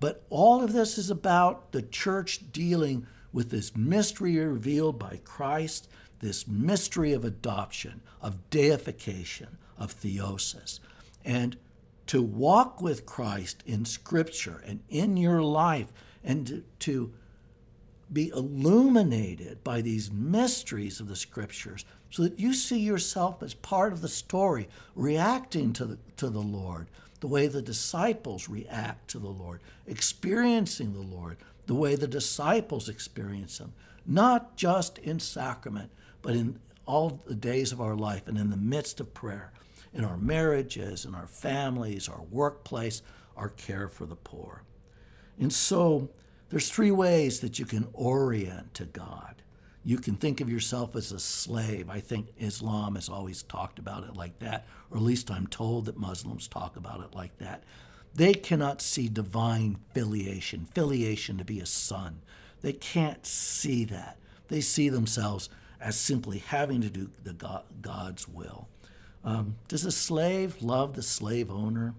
But 0.00 0.24
all 0.30 0.62
of 0.62 0.72
this 0.72 0.98
is 0.98 1.10
about 1.10 1.72
the 1.72 1.82
church 1.82 2.52
dealing 2.52 3.06
with 3.32 3.50
this 3.50 3.76
mystery 3.76 4.36
revealed 4.38 4.98
by 4.98 5.20
Christ 5.24 5.88
this 6.20 6.48
mystery 6.48 7.12
of 7.12 7.24
adoption, 7.24 8.00
of 8.22 8.48
deification, 8.48 9.58
of 9.76 9.92
theosis. 9.92 10.80
And 11.24 11.56
to 12.06 12.22
walk 12.22 12.80
with 12.80 13.04
Christ 13.04 13.62
in 13.66 13.84
Scripture 13.84 14.62
and 14.66 14.80
in 14.88 15.16
your 15.16 15.42
life 15.42 15.92
and 16.22 16.46
to, 16.46 16.64
to 16.80 17.12
be 18.12 18.28
illuminated 18.28 19.62
by 19.64 19.80
these 19.80 20.10
mysteries 20.10 21.00
of 21.00 21.08
the 21.08 21.16
Scriptures 21.16 21.84
so 22.10 22.22
that 22.22 22.38
you 22.38 22.52
see 22.52 22.78
yourself 22.78 23.42
as 23.42 23.54
part 23.54 23.92
of 23.92 24.00
the 24.00 24.08
story, 24.08 24.68
reacting 24.94 25.72
to 25.72 25.84
the, 25.84 25.98
to 26.16 26.28
the 26.28 26.40
Lord 26.40 26.88
the 27.20 27.28
way 27.28 27.46
the 27.46 27.62
disciples 27.62 28.48
react 28.48 29.08
to 29.08 29.18
the 29.18 29.28
Lord, 29.28 29.60
experiencing 29.86 30.92
the 30.92 31.00
Lord 31.00 31.38
the 31.66 31.74
way 31.74 31.96
the 31.96 32.06
disciples 32.06 32.88
experience 32.88 33.58
Him, 33.58 33.72
not 34.06 34.56
just 34.56 34.98
in 34.98 35.18
sacrament, 35.18 35.90
but 36.20 36.34
in 36.34 36.58
all 36.86 37.22
the 37.26 37.34
days 37.34 37.72
of 37.72 37.80
our 37.80 37.96
life 37.96 38.28
and 38.28 38.36
in 38.36 38.50
the 38.50 38.56
midst 38.56 39.00
of 39.00 39.14
prayer, 39.14 39.52
in 39.94 40.04
our 40.04 40.18
marriages, 40.18 41.04
in 41.04 41.14
our 41.14 41.26
families, 41.26 42.08
our 42.08 42.22
workplace, 42.30 43.02
our 43.36 43.48
care 43.48 43.88
for 43.88 44.04
the 44.04 44.16
poor. 44.16 44.62
And 45.38 45.52
so 45.52 46.10
There's 46.54 46.70
three 46.70 46.92
ways 46.92 47.40
that 47.40 47.58
you 47.58 47.64
can 47.64 47.88
orient 47.92 48.74
to 48.74 48.84
God. 48.84 49.42
You 49.82 49.98
can 49.98 50.14
think 50.14 50.40
of 50.40 50.48
yourself 50.48 50.94
as 50.94 51.10
a 51.10 51.18
slave. 51.18 51.90
I 51.90 51.98
think 51.98 52.28
Islam 52.38 52.94
has 52.94 53.08
always 53.08 53.42
talked 53.42 53.80
about 53.80 54.04
it 54.04 54.14
like 54.14 54.38
that, 54.38 54.64
or 54.88 54.98
at 54.98 55.02
least 55.02 55.32
I'm 55.32 55.48
told 55.48 55.86
that 55.86 55.96
Muslims 55.96 56.46
talk 56.46 56.76
about 56.76 57.00
it 57.00 57.12
like 57.12 57.36
that. 57.38 57.64
They 58.14 58.34
cannot 58.34 58.80
see 58.80 59.08
divine 59.08 59.78
filiation, 59.94 60.68
filiation 60.72 61.38
to 61.38 61.44
be 61.44 61.58
a 61.58 61.66
son. 61.66 62.22
They 62.60 62.72
can't 62.72 63.26
see 63.26 63.84
that. 63.86 64.18
They 64.46 64.60
see 64.60 64.88
themselves 64.88 65.48
as 65.80 65.96
simply 65.96 66.38
having 66.38 66.82
to 66.82 66.88
do 66.88 67.10
the 67.24 67.32
God, 67.32 67.64
God's 67.82 68.28
will. 68.28 68.68
Um, 69.24 69.56
does 69.66 69.84
a 69.84 69.90
slave 69.90 70.62
love 70.62 70.94
the 70.94 71.02
slave 71.02 71.50
owner? 71.50 71.96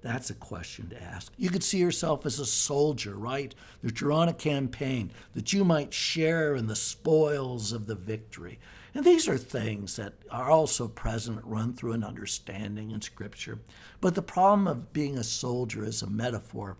That's 0.00 0.30
a 0.30 0.34
question 0.34 0.88
to 0.90 1.02
ask. 1.02 1.32
You 1.36 1.50
could 1.50 1.64
see 1.64 1.78
yourself 1.78 2.24
as 2.24 2.38
a 2.38 2.46
soldier, 2.46 3.14
right? 3.16 3.54
That 3.82 4.00
you're 4.00 4.12
on 4.12 4.28
a 4.28 4.34
campaign, 4.34 5.10
that 5.34 5.52
you 5.52 5.64
might 5.64 5.92
share 5.92 6.54
in 6.54 6.68
the 6.68 6.76
spoils 6.76 7.72
of 7.72 7.86
the 7.86 7.96
victory. 7.96 8.60
And 8.94 9.04
these 9.04 9.28
are 9.28 9.36
things 9.36 9.96
that 9.96 10.14
are 10.30 10.50
also 10.50 10.88
present, 10.88 11.40
run 11.44 11.72
through 11.74 11.92
an 11.92 12.04
understanding 12.04 12.92
in 12.92 13.02
Scripture. 13.02 13.58
But 14.00 14.14
the 14.14 14.22
problem 14.22 14.68
of 14.68 14.92
being 14.92 15.18
a 15.18 15.24
soldier 15.24 15.84
as 15.84 16.02
a 16.02 16.08
metaphor 16.08 16.76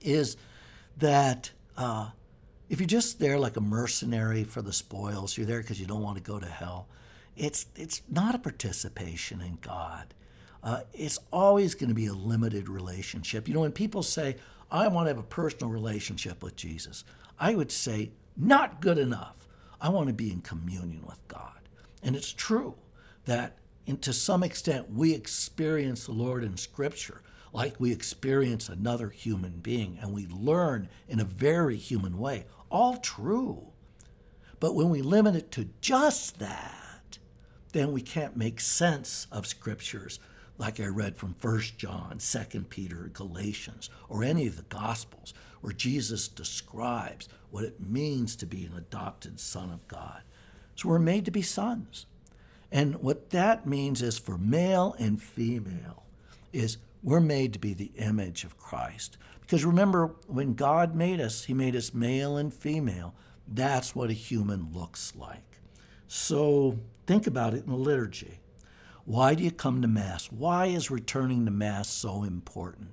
is 0.00 0.36
that 0.96 1.52
uh, 1.76 2.10
if 2.68 2.80
you're 2.80 2.86
just 2.86 3.18
there 3.18 3.38
like 3.38 3.56
a 3.56 3.60
mercenary 3.60 4.44
for 4.44 4.62
the 4.62 4.72
spoils, 4.72 5.36
you're 5.36 5.46
there 5.46 5.60
because 5.60 5.80
you 5.80 5.86
don't 5.86 6.02
want 6.02 6.16
to 6.16 6.22
go 6.22 6.38
to 6.38 6.46
hell. 6.46 6.88
It's 7.36 7.66
it's 7.76 8.02
not 8.08 8.34
a 8.34 8.38
participation 8.38 9.40
in 9.40 9.58
God 9.60 10.14
uh, 10.62 10.80
it's 10.92 11.18
always 11.32 11.74
going 11.74 11.88
to 11.88 11.94
be 11.94 12.06
a 12.06 12.12
limited 12.12 12.68
relationship. 12.68 13.48
You 13.48 13.54
know, 13.54 13.60
when 13.60 13.72
people 13.72 14.02
say, 14.02 14.36
I 14.70 14.88
want 14.88 15.06
to 15.06 15.08
have 15.08 15.18
a 15.18 15.22
personal 15.22 15.72
relationship 15.72 16.42
with 16.42 16.56
Jesus, 16.56 17.04
I 17.38 17.54
would 17.54 17.72
say, 17.72 18.12
not 18.36 18.80
good 18.80 18.98
enough. 18.98 19.48
I 19.80 19.88
want 19.88 20.08
to 20.08 20.14
be 20.14 20.30
in 20.30 20.42
communion 20.42 21.04
with 21.06 21.26
God. 21.28 21.60
And 22.02 22.14
it's 22.14 22.32
true 22.32 22.74
that 23.24 23.56
to 24.02 24.12
some 24.12 24.42
extent 24.42 24.92
we 24.92 25.14
experience 25.14 26.06
the 26.06 26.12
Lord 26.12 26.44
in 26.44 26.56
Scripture 26.56 27.22
like 27.52 27.80
we 27.80 27.90
experience 27.90 28.68
another 28.68 29.08
human 29.08 29.58
being, 29.58 29.98
and 30.00 30.12
we 30.12 30.26
learn 30.28 30.88
in 31.08 31.18
a 31.18 31.24
very 31.24 31.76
human 31.76 32.18
way. 32.18 32.46
All 32.70 32.96
true. 32.98 33.66
But 34.60 34.74
when 34.74 34.90
we 34.90 35.02
limit 35.02 35.34
it 35.34 35.50
to 35.52 35.68
just 35.80 36.38
that, 36.38 37.18
then 37.72 37.92
we 37.92 38.02
can't 38.02 38.36
make 38.36 38.60
sense 38.60 39.26
of 39.32 39.46
scriptures 39.46 40.20
like 40.60 40.78
I 40.78 40.86
read 40.86 41.16
from 41.16 41.34
1 41.40 41.60
John, 41.78 42.18
2 42.18 42.60
Peter, 42.64 43.10
Galatians, 43.14 43.88
or 44.10 44.22
any 44.22 44.46
of 44.46 44.56
the 44.56 44.62
Gospels, 44.64 45.32
where 45.62 45.72
Jesus 45.72 46.28
describes 46.28 47.30
what 47.50 47.64
it 47.64 47.80
means 47.80 48.36
to 48.36 48.46
be 48.46 48.66
an 48.66 48.76
adopted 48.76 49.40
son 49.40 49.70
of 49.70 49.88
God. 49.88 50.20
So 50.76 50.90
we're 50.90 50.98
made 50.98 51.24
to 51.24 51.30
be 51.30 51.40
sons. 51.40 52.04
And 52.70 52.96
what 52.96 53.30
that 53.30 53.66
means 53.66 54.02
is 54.02 54.18
for 54.18 54.36
male 54.36 54.94
and 54.98 55.20
female, 55.20 56.04
is 56.52 56.76
we're 57.02 57.20
made 57.20 57.54
to 57.54 57.58
be 57.58 57.72
the 57.72 57.92
image 57.96 58.44
of 58.44 58.58
Christ. 58.58 59.16
Because 59.40 59.64
remember, 59.64 60.14
when 60.26 60.52
God 60.52 60.94
made 60.94 61.22
us, 61.22 61.44
He 61.44 61.54
made 61.54 61.74
us 61.74 61.94
male 61.94 62.36
and 62.36 62.52
female. 62.52 63.14
That's 63.48 63.96
what 63.96 64.10
a 64.10 64.14
human 64.14 64.68
looks 64.74 65.14
like. 65.16 65.58
So 66.06 66.78
think 67.06 67.26
about 67.26 67.54
it 67.54 67.64
in 67.64 67.70
the 67.70 67.76
liturgy. 67.76 68.40
Why 69.04 69.34
do 69.34 69.42
you 69.42 69.50
come 69.50 69.82
to 69.82 69.88
Mass? 69.88 70.30
Why 70.30 70.66
is 70.66 70.90
returning 70.90 71.44
to 71.44 71.50
Mass 71.50 71.88
so 71.88 72.22
important? 72.22 72.90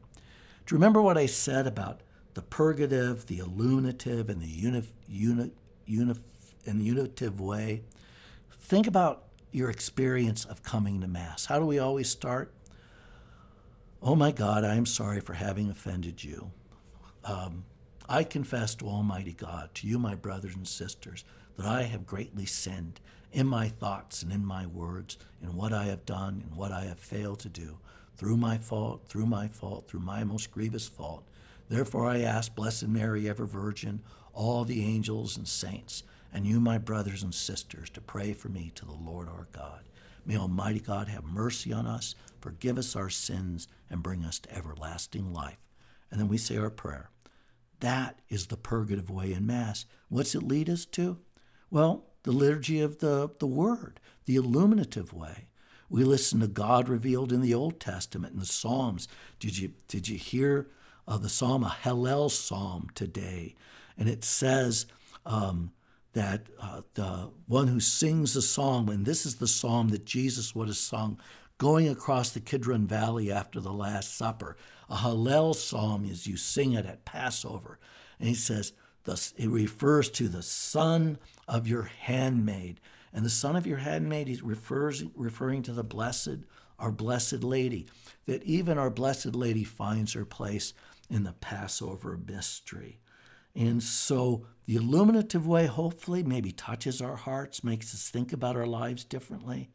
Do 0.65 0.73
you 0.73 0.77
remember 0.77 1.01
what 1.01 1.17
I 1.17 1.25
said 1.25 1.67
about 1.67 2.01
the 2.33 2.41
purgative, 2.41 3.27
the 3.27 3.39
illuminative, 3.39 4.29
and 4.29 4.41
the 4.41 4.47
uni, 4.47 5.51
and 6.65 6.83
unitive 6.83 7.39
way? 7.39 7.83
Think 8.59 8.87
about 8.87 9.23
your 9.51 9.69
experience 9.69 10.43
of 10.45 10.63
coming 10.63 11.01
to 11.01 11.07
Mass. 11.07 11.45
How 11.45 11.59
do 11.59 11.65
we 11.65 11.79
always 11.79 12.09
start? 12.09 12.53
Oh 14.01 14.15
my 14.15 14.31
God, 14.31 14.63
I 14.63 14.75
am 14.75 14.85
sorry 14.85 15.19
for 15.19 15.33
having 15.33 15.69
offended 15.69 16.23
you. 16.23 16.51
Um, 17.23 17.65
I 18.09 18.23
confess 18.23 18.75
to 18.75 18.87
Almighty 18.87 19.33
God, 19.33 19.73
to 19.75 19.87
you, 19.87 19.99
my 19.99 20.15
brothers 20.15 20.55
and 20.55 20.67
sisters, 20.67 21.23
that 21.57 21.65
I 21.65 21.83
have 21.83 22.05
greatly 22.05 22.45
sinned 22.45 22.99
in 23.31 23.47
my 23.47 23.67
thoughts 23.67 24.23
and 24.23 24.31
in 24.31 24.45
my 24.45 24.65
words, 24.65 25.17
in 25.41 25.55
what 25.55 25.73
I 25.73 25.85
have 25.85 26.05
done 26.05 26.43
and 26.45 26.55
what 26.55 26.71
I 26.71 26.85
have 26.85 26.99
failed 26.99 27.39
to 27.39 27.49
do, 27.49 27.79
through 28.15 28.37
my 28.37 28.57
fault, 28.57 29.07
through 29.07 29.25
my 29.25 29.47
fault, 29.47 29.87
through 29.87 29.99
my 29.99 30.23
most 30.23 30.51
grievous 30.51 30.87
fault. 30.87 31.27
Therefore 31.69 32.07
I 32.07 32.21
ask, 32.21 32.55
Blessed 32.55 32.87
Mary, 32.87 33.29
ever 33.29 33.45
Virgin, 33.45 34.01
all 34.33 34.63
the 34.63 34.83
angels 34.83 35.37
and 35.37 35.47
saints, 35.47 36.03
and 36.33 36.45
you, 36.45 36.59
my 36.59 36.77
brothers 36.77 37.23
and 37.23 37.33
sisters, 37.33 37.89
to 37.91 38.01
pray 38.01 38.33
for 38.33 38.49
me 38.49 38.71
to 38.75 38.85
the 38.85 38.93
Lord 38.93 39.27
our 39.27 39.47
God. 39.51 39.81
May 40.25 40.37
Almighty 40.37 40.79
God 40.79 41.07
have 41.07 41.23
mercy 41.23 41.71
on 41.71 41.85
us, 41.85 42.15
forgive 42.41 42.77
us 42.77 42.95
our 42.95 43.09
sins, 43.09 43.67
and 43.89 44.03
bring 44.03 44.23
us 44.23 44.39
to 44.39 44.55
everlasting 44.55 45.33
life. 45.33 45.57
And 46.11 46.19
then 46.19 46.27
we 46.27 46.37
say 46.37 46.57
our 46.57 46.69
prayer. 46.69 47.09
That 47.79 48.19
is 48.29 48.47
the 48.47 48.57
purgative 48.57 49.09
way 49.09 49.33
in 49.33 49.45
Mass. 49.45 49.85
What's 50.09 50.35
it 50.35 50.43
lead 50.43 50.69
us 50.69 50.85
to? 50.85 51.19
Well, 51.69 52.06
the 52.27 52.33
liturgy 52.33 52.81
of 52.81 52.99
the, 52.99 53.29
the 53.39 53.47
Word, 53.47 54.01
the 54.25 54.35
illuminative 54.35 55.13
way. 55.13 55.47
We 55.89 56.03
listen 56.03 56.41
to 56.41 56.47
God 56.47 56.89
revealed 56.89 57.31
in 57.31 57.39
the 57.39 57.53
Old 57.53 57.79
Testament 57.79 58.33
in 58.33 58.39
the 58.41 58.45
Psalms. 58.45 59.07
Did 59.39 59.57
you, 59.57 59.71
did 59.87 60.09
you 60.09 60.17
hear 60.17 60.67
uh, 61.07 61.17
the 61.17 61.29
psalm, 61.29 61.63
a 61.63 61.73
Hallel 61.83 62.29
psalm 62.29 62.89
today? 62.93 63.55
And 63.97 64.09
it 64.09 64.25
says 64.25 64.87
um, 65.25 65.71
that 66.11 66.47
uh, 66.59 66.81
the 66.95 67.29
one 67.47 67.67
who 67.67 67.79
sings 67.79 68.33
the 68.33 68.41
psalm, 68.41 68.89
and 68.89 69.05
this 69.05 69.25
is 69.25 69.35
the 69.35 69.47
psalm 69.47 69.87
that 69.91 70.03
Jesus 70.03 70.53
would 70.53 70.67
have 70.67 70.75
sung 70.75 71.21
going 71.57 71.87
across 71.87 72.31
the 72.31 72.41
Kidron 72.41 72.87
Valley 72.87 73.31
after 73.31 73.61
the 73.61 73.71
Last 73.71 74.17
Supper. 74.17 74.57
A 74.89 74.97
Hallel 74.97 75.55
psalm 75.55 76.03
is 76.03 76.27
you 76.27 76.35
sing 76.35 76.73
it 76.73 76.85
at 76.85 77.05
Passover. 77.05 77.79
And 78.19 78.27
he 78.27 78.35
says, 78.35 78.73
Thus, 79.07 79.33
it 79.37 79.49
refers 79.49 80.09
to 80.09 80.27
the 80.27 80.43
son 80.43 81.17
of 81.47 81.65
your 81.65 81.83
handmaid. 81.83 82.81
And 83.13 83.23
the 83.23 83.29
son 83.29 83.55
of 83.55 83.65
your 83.65 83.77
handmaid 83.77 84.27
is 84.27 84.43
refers, 84.43 85.01
referring 85.15 85.63
to 85.63 85.71
the 85.71 85.81
blessed, 85.81 86.39
our 86.77 86.91
blessed 86.91 87.41
lady, 87.41 87.87
that 88.25 88.43
even 88.43 88.77
our 88.77 88.89
blessed 88.89 89.33
lady 89.33 89.63
finds 89.63 90.11
her 90.11 90.25
place 90.25 90.73
in 91.09 91.23
the 91.23 91.31
Passover 91.31 92.19
mystery. 92.27 92.99
And 93.55 93.81
so 93.81 94.45
the 94.65 94.75
illuminative 94.75 95.47
way, 95.47 95.67
hopefully, 95.67 96.21
maybe 96.21 96.51
touches 96.51 97.01
our 97.01 97.15
hearts, 97.15 97.63
makes 97.63 97.93
us 97.93 98.09
think 98.09 98.33
about 98.33 98.57
our 98.57 98.67
lives 98.67 99.05
differently, 99.05 99.69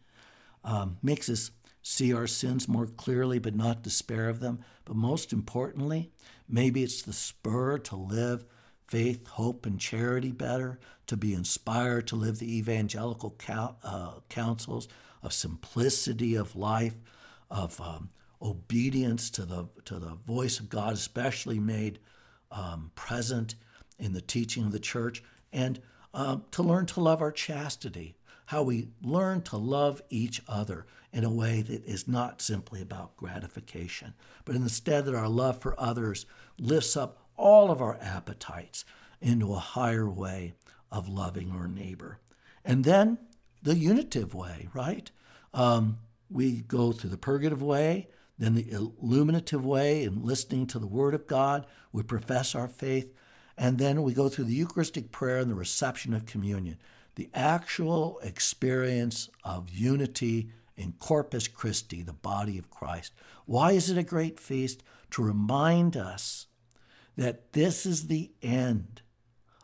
um, 0.62 0.98
makes 1.02 1.30
us 1.30 1.52
see 1.80 2.12
our 2.12 2.26
sins 2.26 2.68
more 2.68 2.86
clearly 2.86 3.38
but 3.38 3.56
not 3.56 3.82
despair 3.82 4.28
of 4.28 4.40
them. 4.40 4.58
But 4.84 4.96
most 4.96 5.32
importantly, 5.32 6.10
maybe 6.46 6.82
it's 6.82 7.00
the 7.00 7.14
spur 7.14 7.78
to 7.78 7.96
live 7.96 8.44
faith, 8.86 9.26
hope, 9.26 9.66
and 9.66 9.78
charity 9.78 10.32
better, 10.32 10.78
to 11.06 11.16
be 11.16 11.34
inspired 11.34 12.06
to 12.06 12.16
live 12.16 12.38
the 12.38 12.56
evangelical 12.58 13.34
uh, 13.48 14.12
counsels 14.28 14.88
of 15.22 15.32
simplicity 15.32 16.34
of 16.34 16.56
life, 16.56 16.94
of 17.50 17.80
um, 17.80 18.10
obedience 18.40 19.30
to 19.30 19.44
the, 19.44 19.68
to 19.84 19.98
the 19.98 20.16
voice 20.26 20.58
of 20.58 20.68
God, 20.68 20.92
especially 20.94 21.58
made 21.58 21.98
um, 22.50 22.90
present 22.94 23.54
in 23.98 24.12
the 24.12 24.20
teaching 24.20 24.64
of 24.64 24.72
the 24.72 24.80
church, 24.80 25.22
and 25.52 25.80
uh, 26.14 26.38
to 26.50 26.62
learn 26.62 26.86
to 26.86 27.00
love 27.00 27.22
our 27.22 27.32
chastity, 27.32 28.16
how 28.46 28.62
we 28.62 28.88
learn 29.02 29.42
to 29.42 29.56
love 29.56 30.02
each 30.10 30.42
other 30.48 30.86
in 31.12 31.24
a 31.24 31.30
way 31.30 31.62
that 31.62 31.84
is 31.84 32.08
not 32.08 32.40
simply 32.40 32.80
about 32.80 33.16
gratification, 33.16 34.14
but 34.44 34.56
instead 34.56 35.04
that 35.04 35.14
our 35.14 35.28
love 35.28 35.60
for 35.60 35.78
others 35.78 36.26
lifts 36.58 36.96
up 36.96 37.21
all 37.42 37.72
of 37.72 37.82
our 37.82 37.98
appetites 38.00 38.84
into 39.20 39.52
a 39.52 39.58
higher 39.58 40.08
way 40.08 40.54
of 40.90 41.08
loving 41.08 41.50
our 41.50 41.66
neighbor. 41.66 42.20
And 42.64 42.84
then 42.84 43.18
the 43.62 43.74
unitive 43.74 44.32
way, 44.32 44.68
right? 44.72 45.10
Um, 45.52 45.98
we 46.30 46.62
go 46.62 46.92
through 46.92 47.10
the 47.10 47.16
purgative 47.16 47.60
way, 47.60 48.08
then 48.38 48.54
the 48.54 48.70
illuminative 48.70 49.64
way 49.64 50.04
in 50.04 50.24
listening 50.24 50.66
to 50.68 50.78
the 50.78 50.86
Word 50.86 51.14
of 51.14 51.26
God. 51.26 51.66
We 51.92 52.04
profess 52.04 52.54
our 52.54 52.68
faith. 52.68 53.12
And 53.58 53.78
then 53.78 54.02
we 54.02 54.14
go 54.14 54.28
through 54.28 54.46
the 54.46 54.54
Eucharistic 54.54 55.10
prayer 55.10 55.38
and 55.38 55.50
the 55.50 55.56
reception 55.56 56.14
of 56.14 56.26
communion. 56.26 56.78
The 57.16 57.28
actual 57.34 58.18
experience 58.22 59.28
of 59.44 59.68
unity 59.68 60.50
in 60.76 60.92
Corpus 60.92 61.48
Christi, 61.48 62.02
the 62.02 62.12
body 62.12 62.56
of 62.56 62.70
Christ. 62.70 63.12
Why 63.46 63.72
is 63.72 63.90
it 63.90 63.98
a 63.98 64.02
great 64.02 64.40
feast? 64.40 64.82
To 65.10 65.22
remind 65.22 65.96
us 65.96 66.46
that 67.16 67.52
this 67.52 67.86
is 67.86 68.06
the 68.06 68.32
end 68.42 69.02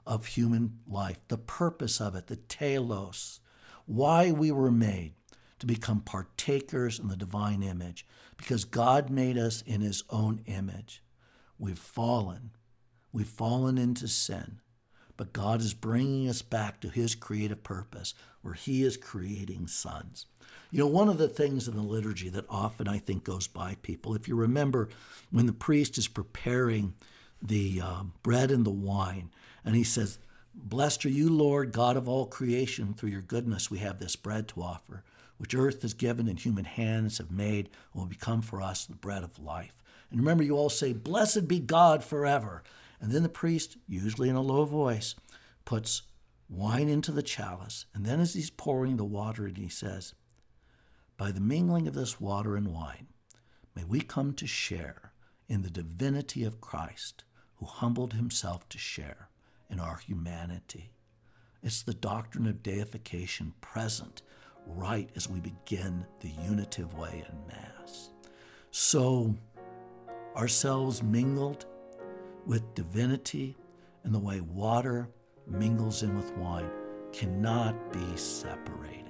of 0.07 0.27
human 0.27 0.79
life, 0.87 1.19
the 1.29 1.39
purpose 1.39 2.01
of 2.01 2.15
it, 2.15 2.27
the 2.27 2.37
telos, 2.37 3.41
why 3.87 4.31
we 4.31 4.51
were 4.51 4.71
made 4.71 5.15
to 5.59 5.67
become 5.67 6.01
partakers 6.01 6.99
in 6.99 7.09
the 7.09 7.17
divine 7.17 7.63
image, 7.63 8.07
because 8.37 8.65
God 8.65 9.11
made 9.11 9.37
us 9.37 9.63
in 9.63 9.81
his 9.81 10.05
own 10.11 10.41
image. 10.47 11.03
We've 11.59 11.79
fallen. 11.79 12.51
We've 13.13 13.27
fallen 13.27 13.79
into 13.79 14.07
sin, 14.07 14.61
but 15.17 15.33
God 15.33 15.61
is 15.61 15.75
bringing 15.75 16.29
us 16.29 16.43
back 16.43 16.81
to 16.81 16.89
His 16.89 17.15
creative 17.15 17.63
purpose 17.63 18.15
where 18.43 18.55
He 18.55 18.83
is 18.83 18.97
creating 18.97 19.67
sons. 19.67 20.27
You 20.71 20.81
know, 20.81 20.87
one 20.87 21.09
of 21.09 21.19
the 21.19 21.29
things 21.29 21.67
in 21.67 21.75
the 21.75 21.83
liturgy 21.83 22.29
that 22.29 22.45
often 22.51 22.87
I 22.87 22.99
think 22.99 23.25
goes 23.25 23.49
by 23.49 23.77
people, 23.81 24.15
if 24.15 24.29
you 24.29 24.37
remember 24.37 24.91
when 25.31 25.47
the 25.47 25.53
priest 25.53 25.97
is 25.97 26.07
preparing 26.07 26.95
the 27.41 27.81
um, 27.81 28.13
bread 28.23 28.51
and 28.51 28.65
the 28.65 28.71
wine, 28.71 29.31
and 29.65 29.75
he 29.75 29.85
says, 29.85 30.19
Blessed 30.55 31.07
are 31.07 31.11
you, 31.11 31.31
Lord, 31.31 31.73
God 31.73 31.97
of 31.97 32.09
all 32.09 32.27
creation. 32.27 32.93
Through 32.93 33.11
your 33.11 33.23
goodness, 33.23 33.71
we 33.71 33.79
have 33.79 34.01
this 34.01 34.17
bread 34.17 34.49
to 34.49 34.63
offer, 34.63 35.05
which 35.37 35.55
earth 35.55 35.83
has 35.83 35.95
given 35.95 36.27
and 36.27 36.39
human 36.39 36.65
hands 36.65 37.19
have 37.19 37.31
made, 37.31 37.71
and 37.93 38.03
will 38.03 38.09
become 38.09 38.43
for 38.43 38.61
us 38.61 38.85
the 38.85 38.97
bread 38.97 39.23
of 39.23 39.39
life. 39.39 39.83
And 40.11 40.19
remember, 40.19 40.43
you 40.43 40.57
all 40.57 40.71
say, 40.71 40.93
Blessed 40.93 41.47
be 41.47 41.61
God 41.61 42.03
forever. 42.03 42.63
And 43.01 43.13
then 43.13 43.23
the 43.23 43.29
priest, 43.29 43.77
usually 43.87 44.29
in 44.29 44.35
a 44.35 44.41
low 44.41 44.65
voice, 44.65 45.15
puts 45.65 46.03
wine 46.49 46.89
into 46.89 47.13
the 47.13 47.23
chalice. 47.23 47.87
And 47.95 48.05
then, 48.05 48.21
as 48.21 48.35
he's 48.35 48.51
pouring 48.51 48.97
the 48.97 49.05
water 49.05 49.47
in, 49.47 49.55
he 49.55 49.69
says, 49.69 50.15
By 51.17 51.31
the 51.31 51.41
mingling 51.41 51.87
of 51.87 51.95
this 51.95 52.21
water 52.21 52.57
and 52.57 52.73
wine, 52.73 53.09
may 53.77 53.85
we 53.85 54.01
come 54.01 54.33
to 54.35 54.47
share 54.47 55.13
in 55.49 55.63
the 55.63 55.71
divinity 55.71 56.45
of 56.45 56.61
Christ, 56.61 57.25
who 57.59 57.67
humbled 57.67 58.15
himself 58.15 58.69
to 58.69 58.79
share 58.79 59.29
in 59.71 59.81
our 59.81 59.97
humanity. 59.99 60.91
It's 61.63 61.83
the 61.83 61.95
doctrine 61.95 62.47
of 62.47 62.63
deification 62.63 63.53
present 63.61 64.23
right 64.67 65.11
as 65.17 65.29
we 65.29 65.41
begin 65.41 66.07
the 66.21 66.31
unitive 66.45 66.95
way 66.95 67.25
in 67.29 67.47
Mass. 67.47 68.11
So, 68.71 69.35
ourselves 70.37 71.03
mingled 71.03 71.67
with 72.47 72.75
divinity 72.75 73.57
and 74.05 74.15
the 74.15 74.19
way 74.19 74.41
water 74.41 75.09
mingles 75.47 76.03
in 76.03 76.15
with 76.17 76.31
wine 76.37 76.71
cannot 77.13 77.93
be 77.93 78.17
separated. 78.17 79.08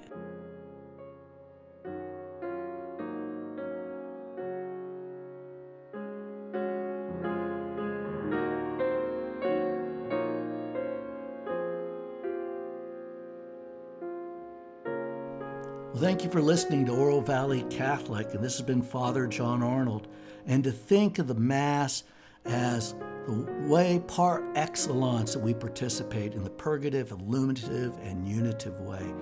Thank 15.99 16.23
you 16.23 16.29
for 16.29 16.41
listening 16.41 16.85
to 16.85 16.93
Oro 16.93 17.19
Valley 17.19 17.65
Catholic, 17.69 18.33
and 18.33 18.41
this 18.41 18.57
has 18.57 18.65
been 18.65 18.81
Father 18.81 19.27
John 19.27 19.61
Arnold. 19.61 20.07
And 20.47 20.63
to 20.63 20.71
think 20.71 21.19
of 21.19 21.27
the 21.27 21.35
Mass 21.35 22.05
as 22.45 22.93
the 23.27 23.45
way 23.67 24.01
par 24.07 24.41
excellence 24.55 25.33
that 25.33 25.41
we 25.41 25.53
participate 25.53 26.35
in 26.35 26.45
the 26.45 26.49
purgative, 26.51 27.11
illuminative, 27.11 27.97
and 28.01 28.25
unitive 28.25 28.79
way. 28.79 29.13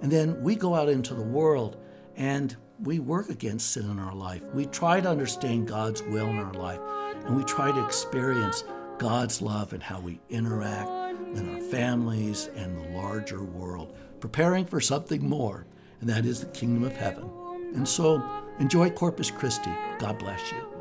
And 0.00 0.10
then 0.10 0.42
we 0.42 0.56
go 0.56 0.74
out 0.74 0.88
into 0.88 1.12
the 1.12 1.20
world 1.20 1.76
and 2.16 2.56
we 2.80 2.98
work 2.98 3.28
against 3.28 3.70
sin 3.70 3.90
in 3.90 3.98
our 3.98 4.14
life. 4.14 4.42
We 4.54 4.64
try 4.64 5.02
to 5.02 5.10
understand 5.10 5.68
God's 5.68 6.02
will 6.02 6.28
in 6.28 6.38
our 6.38 6.54
life, 6.54 6.80
and 7.26 7.36
we 7.36 7.44
try 7.44 7.70
to 7.72 7.84
experience 7.84 8.64
God's 8.96 9.42
love 9.42 9.74
and 9.74 9.82
how 9.82 10.00
we 10.00 10.18
interact 10.30 10.88
in 11.36 11.54
our 11.54 11.60
families 11.60 12.48
and 12.56 12.74
the 12.78 12.88
larger 12.96 13.42
world, 13.42 13.94
preparing 14.18 14.64
for 14.64 14.80
something 14.80 15.28
more 15.28 15.66
and 16.02 16.10
that 16.10 16.26
is 16.26 16.40
the 16.40 16.46
kingdom 16.46 16.82
of 16.82 16.96
heaven. 16.96 17.30
And 17.74 17.88
so 17.88 18.20
enjoy 18.58 18.90
Corpus 18.90 19.30
Christi. 19.30 19.70
God 20.00 20.18
bless 20.18 20.50
you. 20.50 20.71